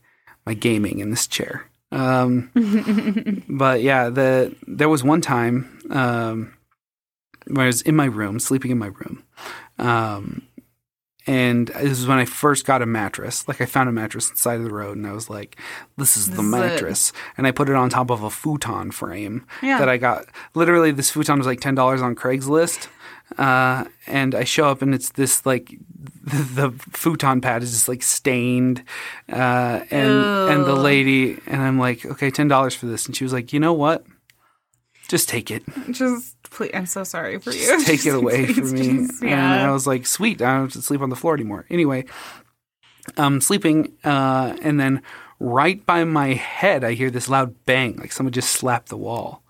[0.45, 1.65] my gaming in this chair.
[1.91, 2.51] Um,
[3.49, 6.53] but yeah, the there was one time um,
[7.47, 9.23] when I was in my room, sleeping in my room,
[9.81, 10.43] um,
[11.27, 13.47] and this is when I first got a mattress.
[13.47, 15.55] Like I found a mattress on the side of the road, and I was like,
[15.97, 18.91] "This is the This is mattress," and I put it on top of a futon
[18.91, 19.77] frame Yeah.
[19.77, 20.25] that I got.
[20.55, 22.87] Literally, this futon was like ten dollars on Craigslist.
[23.37, 25.73] Uh, and I show up and it's this like
[26.21, 26.37] the,
[26.69, 28.83] the futon pad is just like stained,
[29.31, 30.11] uh, and
[30.51, 33.53] and the lady and I'm like, okay, ten dollars for this, and she was like,
[33.53, 34.05] you know what?
[35.11, 35.63] Just take it.
[35.91, 37.67] Just please, I'm so sorry for you.
[37.67, 39.07] Just take it away from me.
[39.07, 39.67] just- And yeah.
[39.67, 41.65] I was like, sweet, I don't have to sleep on the floor anymore.
[41.69, 42.05] Anyway,
[43.17, 45.01] I'm sleeping, uh, and then
[45.37, 49.43] right by my head, I hear this loud bang, like someone just slapped the wall.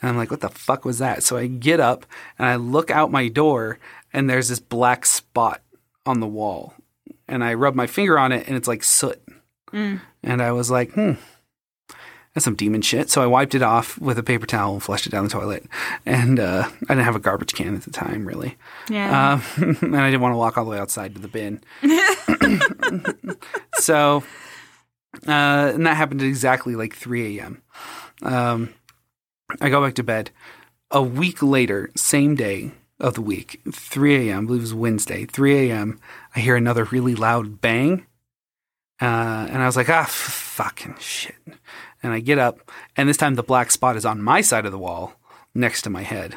[0.00, 1.22] And I'm like, what the fuck was that?
[1.22, 2.06] So I get up
[2.38, 3.78] and I look out my door,
[4.14, 5.60] and there's this black spot
[6.06, 6.72] on the wall.
[7.28, 9.20] And I rub my finger on it, and it's like soot.
[9.74, 10.00] Mm.
[10.22, 11.12] And I was like, hmm,
[12.34, 13.10] that's some demon shit.
[13.10, 15.64] So I wiped it off with a paper towel and flushed it down the toilet.
[16.06, 18.56] And uh, I didn't have a garbage can at the time, really.
[18.88, 19.34] yeah.
[19.58, 21.60] Um, and I didn't want to walk all the way outside to the bin.
[23.74, 24.24] so,
[25.26, 27.62] uh, and that happened at exactly like 3 a.m.
[28.22, 28.74] Um,
[29.60, 30.30] I go back to bed.
[30.90, 35.24] A week later, same day of the week, 3 a.m., I believe it was Wednesday,
[35.26, 36.00] 3 a.m.,
[36.36, 38.06] I hear another really loud bang.
[39.00, 41.34] Uh, and I was like, ah, f- fucking shit.
[42.02, 44.72] And I get up, and this time the black spot is on my side of
[44.72, 45.14] the wall
[45.54, 46.36] next to my head.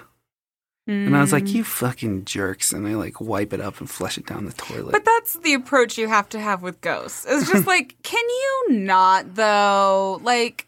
[0.88, 1.34] And I was Mm.
[1.34, 2.72] like, you fucking jerks.
[2.72, 4.92] And I like wipe it up and flush it down the toilet.
[4.92, 7.26] But that's the approach you have to have with ghosts.
[7.28, 10.20] It's just like, can you not though?
[10.22, 10.68] Like,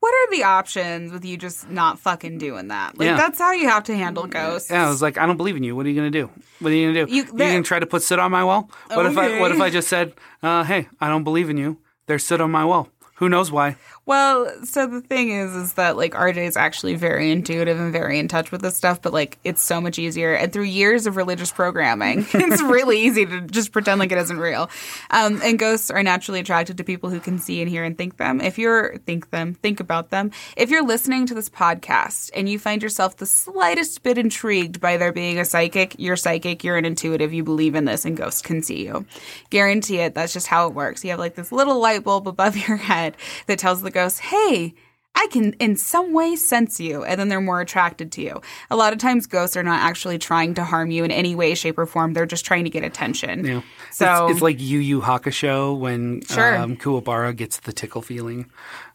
[0.00, 2.98] what are the options with you just not fucking doing that?
[2.98, 3.16] Like, Yeah.
[3.16, 4.70] that's how you have to handle ghosts.
[4.70, 5.74] yeah, I was like, I don't believe in you.
[5.76, 6.28] What are you gonna do?
[6.58, 7.12] What are you gonna do?
[7.14, 8.70] You- You, gonna try to put soot on my wall?
[8.92, 10.12] What if I what if I just said,
[10.42, 11.78] uh, hey, I don't believe in you.
[12.06, 12.88] There's soot on my wall.
[13.20, 13.76] Who knows why?
[14.10, 18.18] Well, so the thing is, is that like RJ is actually very intuitive and very
[18.18, 20.34] in touch with this stuff, but like it's so much easier.
[20.34, 24.40] And through years of religious programming, it's really easy to just pretend like it isn't
[24.40, 24.68] real.
[25.12, 28.16] Um, and ghosts are naturally attracted to people who can see and hear and think
[28.16, 28.40] them.
[28.40, 30.32] If you're think them, think about them.
[30.56, 34.96] If you're listening to this podcast and you find yourself the slightest bit intrigued by
[34.96, 38.42] there being a psychic, you're psychic, you're an intuitive, you believe in this, and ghosts
[38.42, 39.06] can see you.
[39.50, 40.16] Guarantee it.
[40.16, 41.04] That's just how it works.
[41.04, 44.74] You have like this little light bulb above your head that tells the ghost, hey,
[45.14, 48.40] I can in some way sense you, and then they're more attracted to you.
[48.70, 51.54] A lot of times, ghosts are not actually trying to harm you in any way,
[51.54, 52.12] shape, or form.
[52.14, 53.44] They're just trying to get attention.
[53.44, 53.62] Yeah.
[53.90, 56.56] So it's, it's like Yu Yu Hakusho when Sure.
[56.56, 58.50] um, Kuwabara gets the tickle feeling.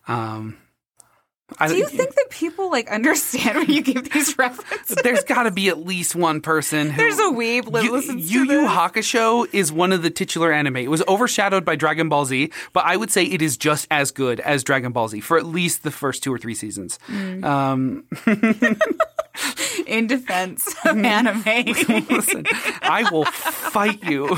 [0.08, 0.58] Um,
[1.60, 4.98] I, do you think that people like understand when you give these references?
[5.04, 8.32] there's got to be at least one person who There's a weeb that Yu listens
[8.34, 8.72] Yu to Yu this.
[8.72, 10.78] Hakusho is one of the titular anime.
[10.78, 14.10] It was overshadowed by Dragon Ball Z, but I would say it is just as
[14.12, 16.98] good as Dragon Ball Z for at least the first two or three seasons.
[17.08, 17.46] Mm.
[17.46, 18.04] Um,
[19.88, 21.44] in defense of anime.
[22.10, 22.46] listen,
[22.82, 24.30] I will fight you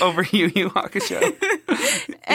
[0.00, 1.53] over Yu Yu Hakusho.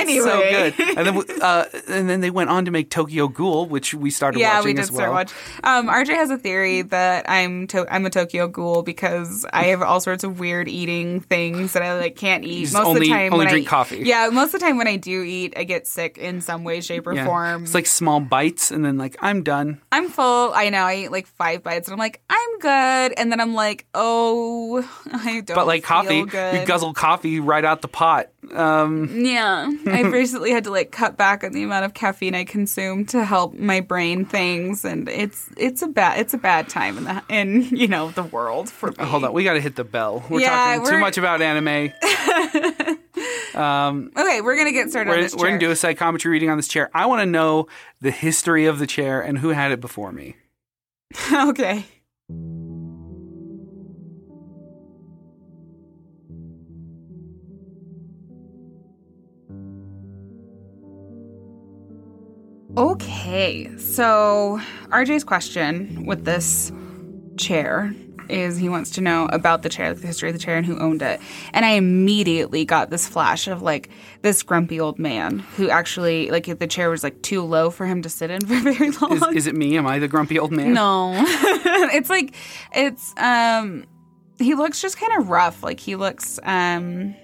[0.02, 0.98] Anyway, so good.
[0.98, 4.40] And then, uh, and then they went on to make Tokyo Ghoul, which we started
[4.40, 5.00] Yeah, watching we did as well.
[5.00, 5.32] start watch.
[5.64, 9.82] Um, RJ has a theory that I'm to- I'm a Tokyo ghoul because I have
[9.82, 12.72] all sorts of weird eating things that I like can't eat.
[12.74, 14.02] most of the time, only when drink I, coffee.
[14.06, 16.82] Yeah, most of the time when I do eat, I get sick in some way,
[16.82, 17.26] shape, or Yeah.
[17.26, 17.64] form.
[17.64, 19.82] It's like small bites, and then like I'm done.
[19.92, 20.54] I'm full.
[20.54, 23.54] I know I eat like five bites, and I'm like I'm good, and then I'm
[23.54, 25.56] like, oh, I don't.
[25.56, 26.60] But like coffee, good.
[26.62, 28.30] you guzzle coffee right out the pot.
[28.54, 32.46] Um, Yeah, I've recently had to like cut back on the amount of caffeine I
[32.46, 36.98] consume to help my brain things, and it's it's a bad it's a bad time
[36.98, 39.04] in the in you know the world for me.
[39.04, 40.24] hold on, we got to hit the bell.
[40.30, 41.92] We're Yeah, talking too we're- much about anime.
[43.56, 45.10] um, Okay, we're gonna get started.
[45.12, 46.90] We're, this we're gonna do a psychometry reading on this chair.
[46.94, 47.68] I want to know
[48.02, 50.36] the history of the chair and who had it before me.
[51.34, 51.86] okay.
[62.78, 64.60] Okay, so
[64.90, 66.72] RJ's question with this
[67.38, 67.94] chair
[68.30, 70.66] is he wants to know about the chair, like the history of the chair, and
[70.66, 71.20] who owned it.
[71.52, 73.90] And I immediately got this flash of like
[74.22, 78.04] this grumpy old man who actually like the chair was like too low for him
[78.04, 79.14] to sit in for very long.
[79.14, 79.76] Is, is it me?
[79.78, 80.74] Am I the grumpy old man?
[80.74, 81.14] No.
[81.18, 82.36] it's like
[82.74, 83.86] it's um
[84.38, 85.64] he looks just kind of rough.
[85.64, 87.16] Like he looks um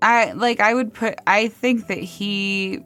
[0.00, 2.80] I like I would put I think that he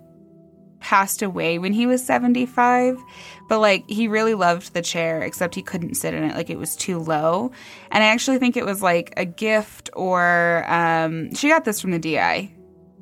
[0.87, 3.03] passed away when he was 75
[3.49, 6.59] but like he really loved the chair except he couldn't sit in it like it
[6.59, 7.51] was too low.
[7.91, 11.91] And i actually think it was like a gift or um she got this from
[11.91, 12.53] the di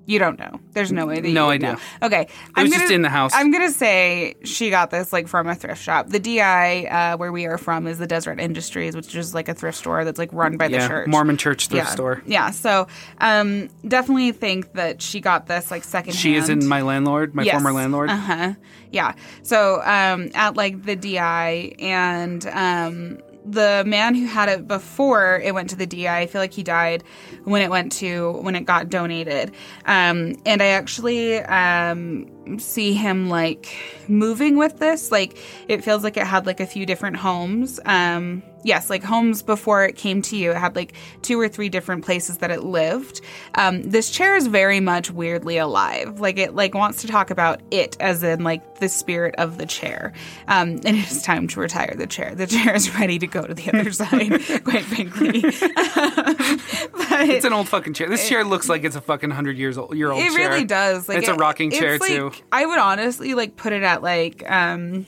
[0.07, 0.61] You don't know.
[0.73, 1.73] There's no way that you No idea.
[1.75, 2.07] know.
[2.07, 3.33] Okay, It was just in the house.
[3.35, 6.09] I'm gonna say she got this like from a thrift shop.
[6.09, 9.55] The DI uh, where we are from is the Deseret Industries, which is like a
[9.55, 11.09] thrift store that's like run by the yeah, church.
[11.09, 11.93] Mormon church thrift yeah.
[11.93, 12.23] store.
[12.27, 12.51] Yeah.
[12.51, 12.87] So
[13.19, 16.13] um, definitely think that she got this like second.
[16.15, 18.11] She is in my landlord, my former landlord.
[18.11, 18.55] Uh huh.
[18.93, 19.15] Yeah.
[19.43, 25.55] So um, at like the DI and um, the man who had it before it
[25.55, 27.05] went to the DI, I feel like he died
[27.45, 29.53] when it went to when it got donated.
[29.87, 33.77] Um, and I actually um, see him like
[34.09, 35.11] moving with this.
[35.11, 35.39] Like
[35.69, 37.81] it feels like it had like a few different homes.
[37.85, 40.51] Um, yes, like homes before it came to you.
[40.51, 43.21] It had like two or three different places that it lived.
[43.55, 46.21] Um, this chair is very much weirdly alive.
[46.21, 49.67] Like it like wants to talk about it as in like the spirit of the
[49.67, 50.13] chair.
[50.49, 52.35] Um, and it is time to retire the chair.
[52.35, 55.43] The chair is ready to go to the other side, quite frankly.
[57.21, 58.09] but It's an old fucking chair.
[58.09, 60.51] This chair looks like it's a fucking hundred years old year old it chair.
[60.51, 61.09] really does.
[61.09, 62.33] Like it's a it- rocking chair like- too.
[62.53, 65.07] I would honestly like put it at like um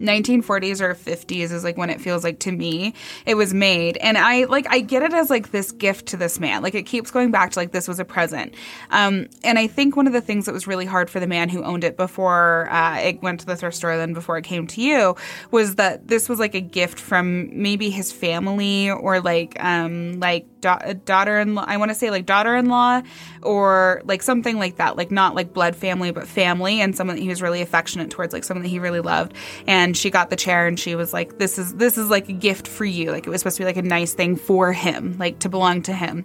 [0.00, 2.94] 1940s or 50s is like when it feels like to me
[3.26, 3.96] it was made.
[3.98, 6.62] And i like i get it as like this gift to this man.
[6.62, 8.54] Like it keeps going back to like this was a present.
[8.90, 11.48] Um and i think one of the things that was really hard for the man
[11.48, 14.66] who owned it before uh, it went to the thrift store then before it came
[14.66, 15.16] to you
[15.50, 20.46] was that this was like a gift from maybe his family or like um like
[20.60, 23.02] da- daughter-in-law i want to say like daughter-in-law
[23.42, 24.96] or like something like that.
[24.96, 28.32] Like not like blood family but family and someone that he was really affectionate towards
[28.32, 29.34] like someone that he really loved.
[29.66, 32.32] And she got the chair and she was like this is this is like a
[32.32, 33.10] gift for you.
[33.10, 35.82] Like it was supposed to be like a nice thing for him like to belong
[35.82, 36.24] to him.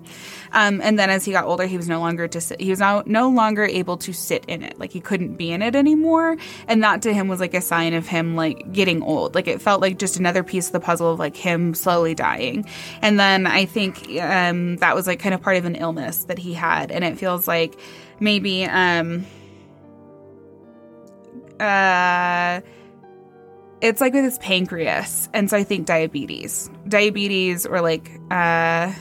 [0.52, 2.80] Um, and then as he got older he was no longer to sit he was
[2.80, 4.80] now no longer able to sit in it.
[4.80, 6.38] Like he couldn't be in it anymore.
[6.68, 9.36] And that to him was like a sign of him like getting old.
[9.36, 12.66] Like it felt like just another piece of the puzzle of like him slowly dying.
[13.02, 16.38] And then i think um, that was like kind of part of an illness that
[16.38, 16.92] he had.
[16.92, 17.80] And it feels like
[18.20, 19.26] maybe um
[21.60, 22.62] uh
[23.84, 26.70] it's like with his pancreas and so i think diabetes.
[26.88, 28.92] Diabetes or like uh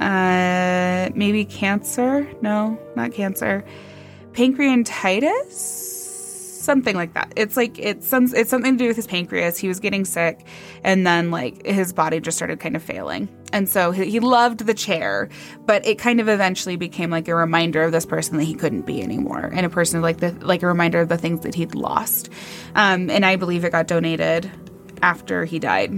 [0.00, 2.30] uh maybe cancer?
[2.42, 3.64] No not cancer.
[4.32, 5.99] Pancreatitis
[6.60, 7.32] something like that.
[7.36, 9.58] It's like it's some it's something to do with his pancreas.
[9.58, 10.46] He was getting sick
[10.84, 13.28] and then like his body just started kind of failing.
[13.52, 15.28] And so he, loved the chair
[15.66, 18.82] but it kind of eventually became like a reminder of this person that he couldn't
[18.82, 21.74] be anymore and a person like the like a reminder of the things that he'd
[21.74, 22.28] lost.
[22.74, 24.50] Um, and i believe it got donated
[25.02, 25.90] after he died.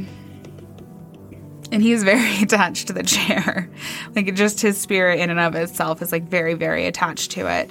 [1.72, 3.68] And he's very attached to the chair.
[4.14, 7.70] Like just his spirit in and of itself is like very very attached to it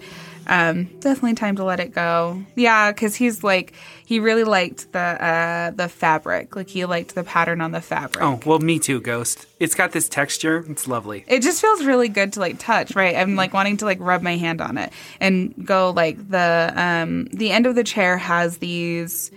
[0.52, 2.43] um, definitely time to let it go.
[2.56, 3.72] Yeah, because he's like
[4.06, 6.58] he really liked the uh, the fabric.
[6.58, 8.22] Like he liked the pattern on the fabric.
[8.22, 9.47] Oh well, me too, Ghost.
[9.62, 10.66] It's got this texture.
[10.68, 11.24] It's lovely.
[11.30, 13.16] It just feels really good to like touch, right?
[13.16, 14.91] I'm like wanting to like rub my hand on it
[15.22, 19.32] and go like the um the end of the chair has these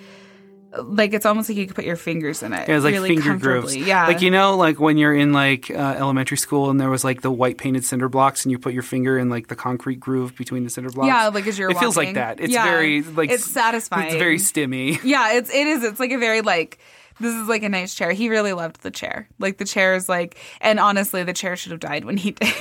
[0.82, 2.68] like it's almost like you could put your fingers in it.
[2.68, 3.76] It has like really finger grooves.
[3.76, 4.06] Yeah.
[4.06, 7.22] Like you know, like when you're in like uh, elementary school and there was like
[7.22, 10.36] the white painted cinder blocks and you put your finger in like the concrete groove
[10.36, 11.06] between the cinder blocks.
[11.08, 12.40] Yeah, like as you're It feels like that.
[12.40, 12.64] It's Yeah.
[12.64, 14.06] very like It's satisfying.
[14.06, 14.98] It's very stimmy.
[15.04, 15.84] Yeah, it's it is.
[15.84, 16.78] It's like a very like
[17.20, 18.10] this is like a nice chair.
[18.10, 19.28] He really loved the chair.
[19.38, 22.52] Like the chair is like, and honestly, the chair should have died when he did.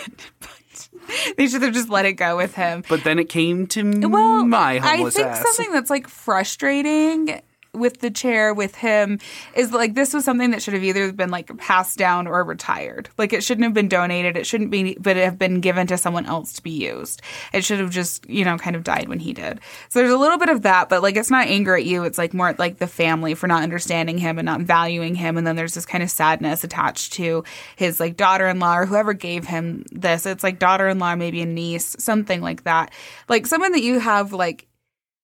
[1.38, 2.84] they should have just let it go with him.
[2.88, 5.42] But then it came to Well, my I think ass.
[5.42, 7.42] something that's like frustrating
[7.74, 9.20] with the chair with him
[9.56, 13.10] is like this was something that should have either been like passed down or retired.
[13.18, 14.38] Like it shouldn't have been donated.
[14.38, 17.22] It shouldn't be, but it have been given to someone else to be used.
[17.52, 19.60] It should have just you know kind of died when he did.
[19.90, 22.04] So there's a little bit of that, but like it's not anger at you.
[22.04, 25.38] It's like more like the family for not understanding him and not valuing him.
[25.38, 27.44] And then there's this kind of sadness attached to
[27.76, 30.26] his like daughter-in-law or whoever gave him this.
[30.26, 32.92] It's like daughter-in-law, maybe a niece, something like that.
[33.28, 34.68] Like someone that you have like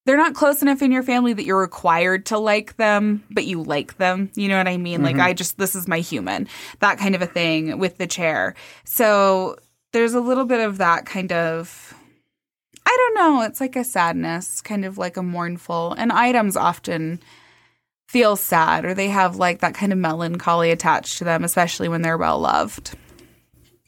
[0.10, 3.62] they're not close enough in your family that you're required to like them, but you
[3.62, 4.32] like them.
[4.34, 5.03] You know what I mean?
[5.03, 5.22] Like, mm-hmm.
[5.22, 6.47] I just, this is my human,
[6.80, 8.55] that kind of a thing with the chair.
[8.86, 9.57] So
[9.93, 11.93] there's a little bit of that kind of,
[12.88, 15.93] I don't know, it's like a sadness, kind of like a mournful.
[15.93, 17.20] And items often
[18.07, 22.01] feel sad or they have like that kind of melancholy attached to them, especially when
[22.01, 22.97] they're well loved.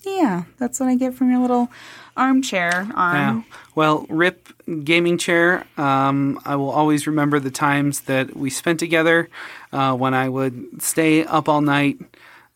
[0.06, 1.72] Yeah, that's what I get from your little
[2.16, 3.46] armchair arm.
[3.48, 3.58] Yeah.
[3.76, 4.50] Well, Rip
[4.84, 5.66] gaming chair.
[5.78, 9.30] Um, I will always remember the times that we spent together
[9.72, 11.98] uh, when I would stay up all night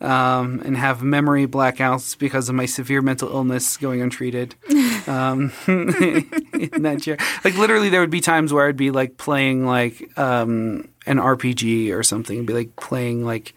[0.02, 4.56] um, and have memory blackouts because of my severe mental illness going untreated.
[5.08, 9.66] um, in that chair, like literally, there would be times where I'd be like playing
[9.66, 13.54] like um, an RPG or something, be like playing like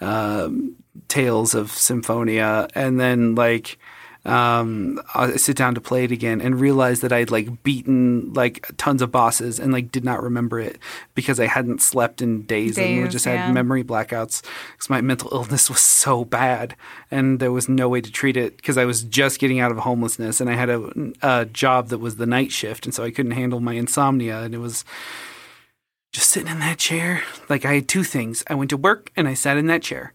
[0.00, 0.76] um,
[1.08, 3.78] Tales of Symphonia, and then like
[4.24, 8.70] um, I sit down to play it again and realize that I'd like beaten like
[8.76, 10.78] tons of bosses and like did not remember it
[11.16, 13.46] because I hadn't slept in days, and just yeah.
[13.46, 14.42] had memory blackouts
[14.72, 16.76] because my mental illness was so bad
[17.10, 19.78] and there was no way to treat it because I was just getting out of
[19.78, 23.10] homelessness and I had a, a job that was the night shift and so I
[23.10, 24.84] couldn't handle my insomnia and it was
[26.12, 27.22] just sitting in that chair.
[27.48, 28.44] Like I had two things.
[28.46, 30.12] I went to work and I sat in that chair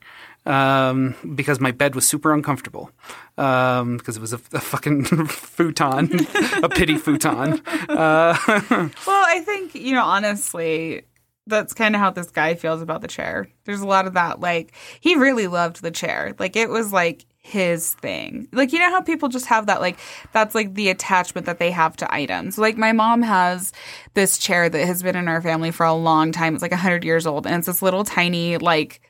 [0.48, 2.90] um, because my bed was super uncomfortable
[3.38, 6.10] um, because it was a, a fucking futon,
[6.64, 7.62] a pity futon.
[7.90, 8.36] Uh,
[9.06, 11.04] Well, I think, you know, honestly,
[11.48, 13.48] that's kind of how this guy feels about the chair.
[13.66, 14.40] There's a lot of that.
[14.40, 16.34] Like, he really loved the chair.
[16.40, 18.48] Like, it was like his thing.
[18.52, 19.98] Like, you know how people just have that, like,
[20.34, 22.58] that's like the attachment that they have to items.
[22.58, 23.74] Like, my mom has
[24.14, 26.54] this chair that has been in our family for a long time.
[26.54, 29.02] It's like 100 years old, and it's this little tiny, like,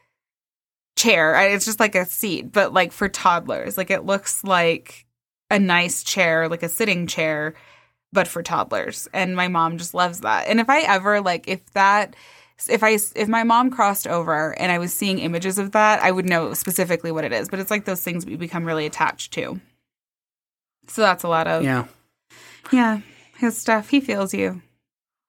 [0.97, 1.35] chair.
[1.49, 3.77] It's just like a seat, but like for toddlers.
[3.77, 5.05] Like, it looks like
[5.49, 7.53] a nice chair, like a sitting chair
[8.13, 11.63] but for toddlers and my mom just loves that and if i ever like if
[11.73, 12.15] that
[12.69, 16.11] if i if my mom crossed over and i was seeing images of that i
[16.11, 19.33] would know specifically what it is but it's like those things we become really attached
[19.33, 19.59] to
[20.87, 21.85] so that's a lot of yeah,
[22.71, 23.01] yeah.
[23.37, 24.61] his stuff he feels you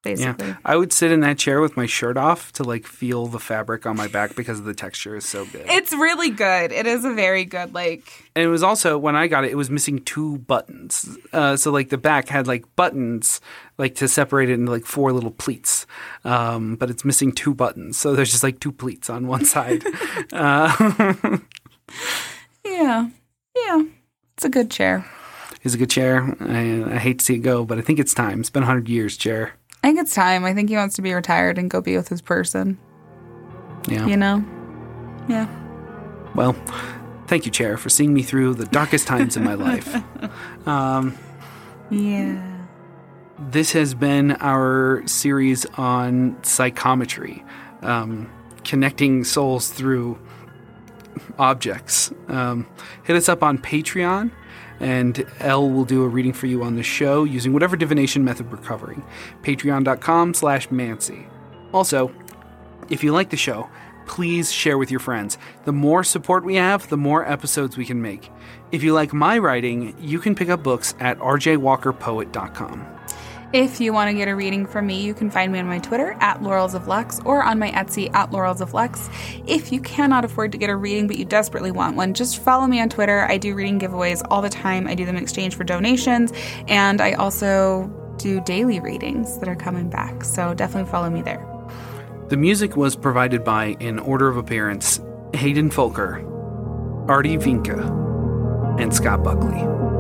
[0.05, 0.57] Yeah.
[0.65, 3.85] I would sit in that chair with my shirt off to like feel the fabric
[3.85, 5.65] on my back because the texture is so good.
[5.67, 9.27] it's really good it is a very good like and it was also when I
[9.27, 11.19] got it, it was missing two buttons.
[11.33, 13.41] Uh, so like the back had like buttons,
[13.77, 15.87] like to separate it into like four little pleats.
[16.25, 19.83] Um, but it's missing two buttons, so there's just like two pleats on one side.
[20.33, 21.39] uh,
[22.65, 23.09] yeah
[23.57, 23.83] yeah
[24.35, 25.05] it's a good chair
[25.63, 26.37] it's a good chair.
[26.41, 28.41] I, I hate to see it go, but I think it's time.
[28.41, 29.55] It's been hundred years, chair.
[29.83, 32.09] I think it's time i think he wants to be retired and go be with
[32.09, 32.79] his person
[33.89, 34.07] Yeah.
[34.07, 34.45] you know
[35.29, 35.47] yeah
[36.35, 36.55] Well,
[37.27, 39.95] thank you, chair, for seeing me through the darkest times in my life.
[40.67, 41.17] Um,
[41.91, 42.45] yeah
[43.39, 47.45] this has been our series on psychometry,
[47.83, 48.29] um,
[48.65, 50.19] connecting souls through
[51.39, 52.13] objects.
[52.29, 52.67] Um,
[53.05, 54.31] hit us up on Patreon,
[54.81, 58.51] and Elle will do a reading for you on the show using whatever divination method
[58.51, 59.05] we're covering.
[59.43, 61.27] Patreon.com slash Mancy.
[61.73, 62.13] Also,
[62.89, 63.69] if you like the show,
[64.07, 65.39] please share with your friends.
[65.65, 68.31] The more support we have, the more episodes we can make.
[68.73, 72.98] If you like my writing, you can pick up books at rjwalkerpoet.com.
[73.55, 75.79] If you want to get a reading from me, you can find me on my
[75.79, 79.09] Twitter at Laurels of Lux or on my Etsy at Laurels of Lux.
[79.47, 82.67] If you cannot afford to get a reading but you desperately want one, just follow
[82.67, 83.23] me on Twitter.
[83.23, 84.87] I do reading giveaways all the time.
[84.87, 86.31] I do them in exchange for donations,
[86.69, 90.25] and I also do daily readings that are coming back.
[90.25, 91.43] So definitely follow me there.
[92.29, 95.01] The music was provided by, in order of appearance,
[95.33, 96.23] Hayden Folker,
[97.09, 99.98] Artie Vinka, and Scott Buckley.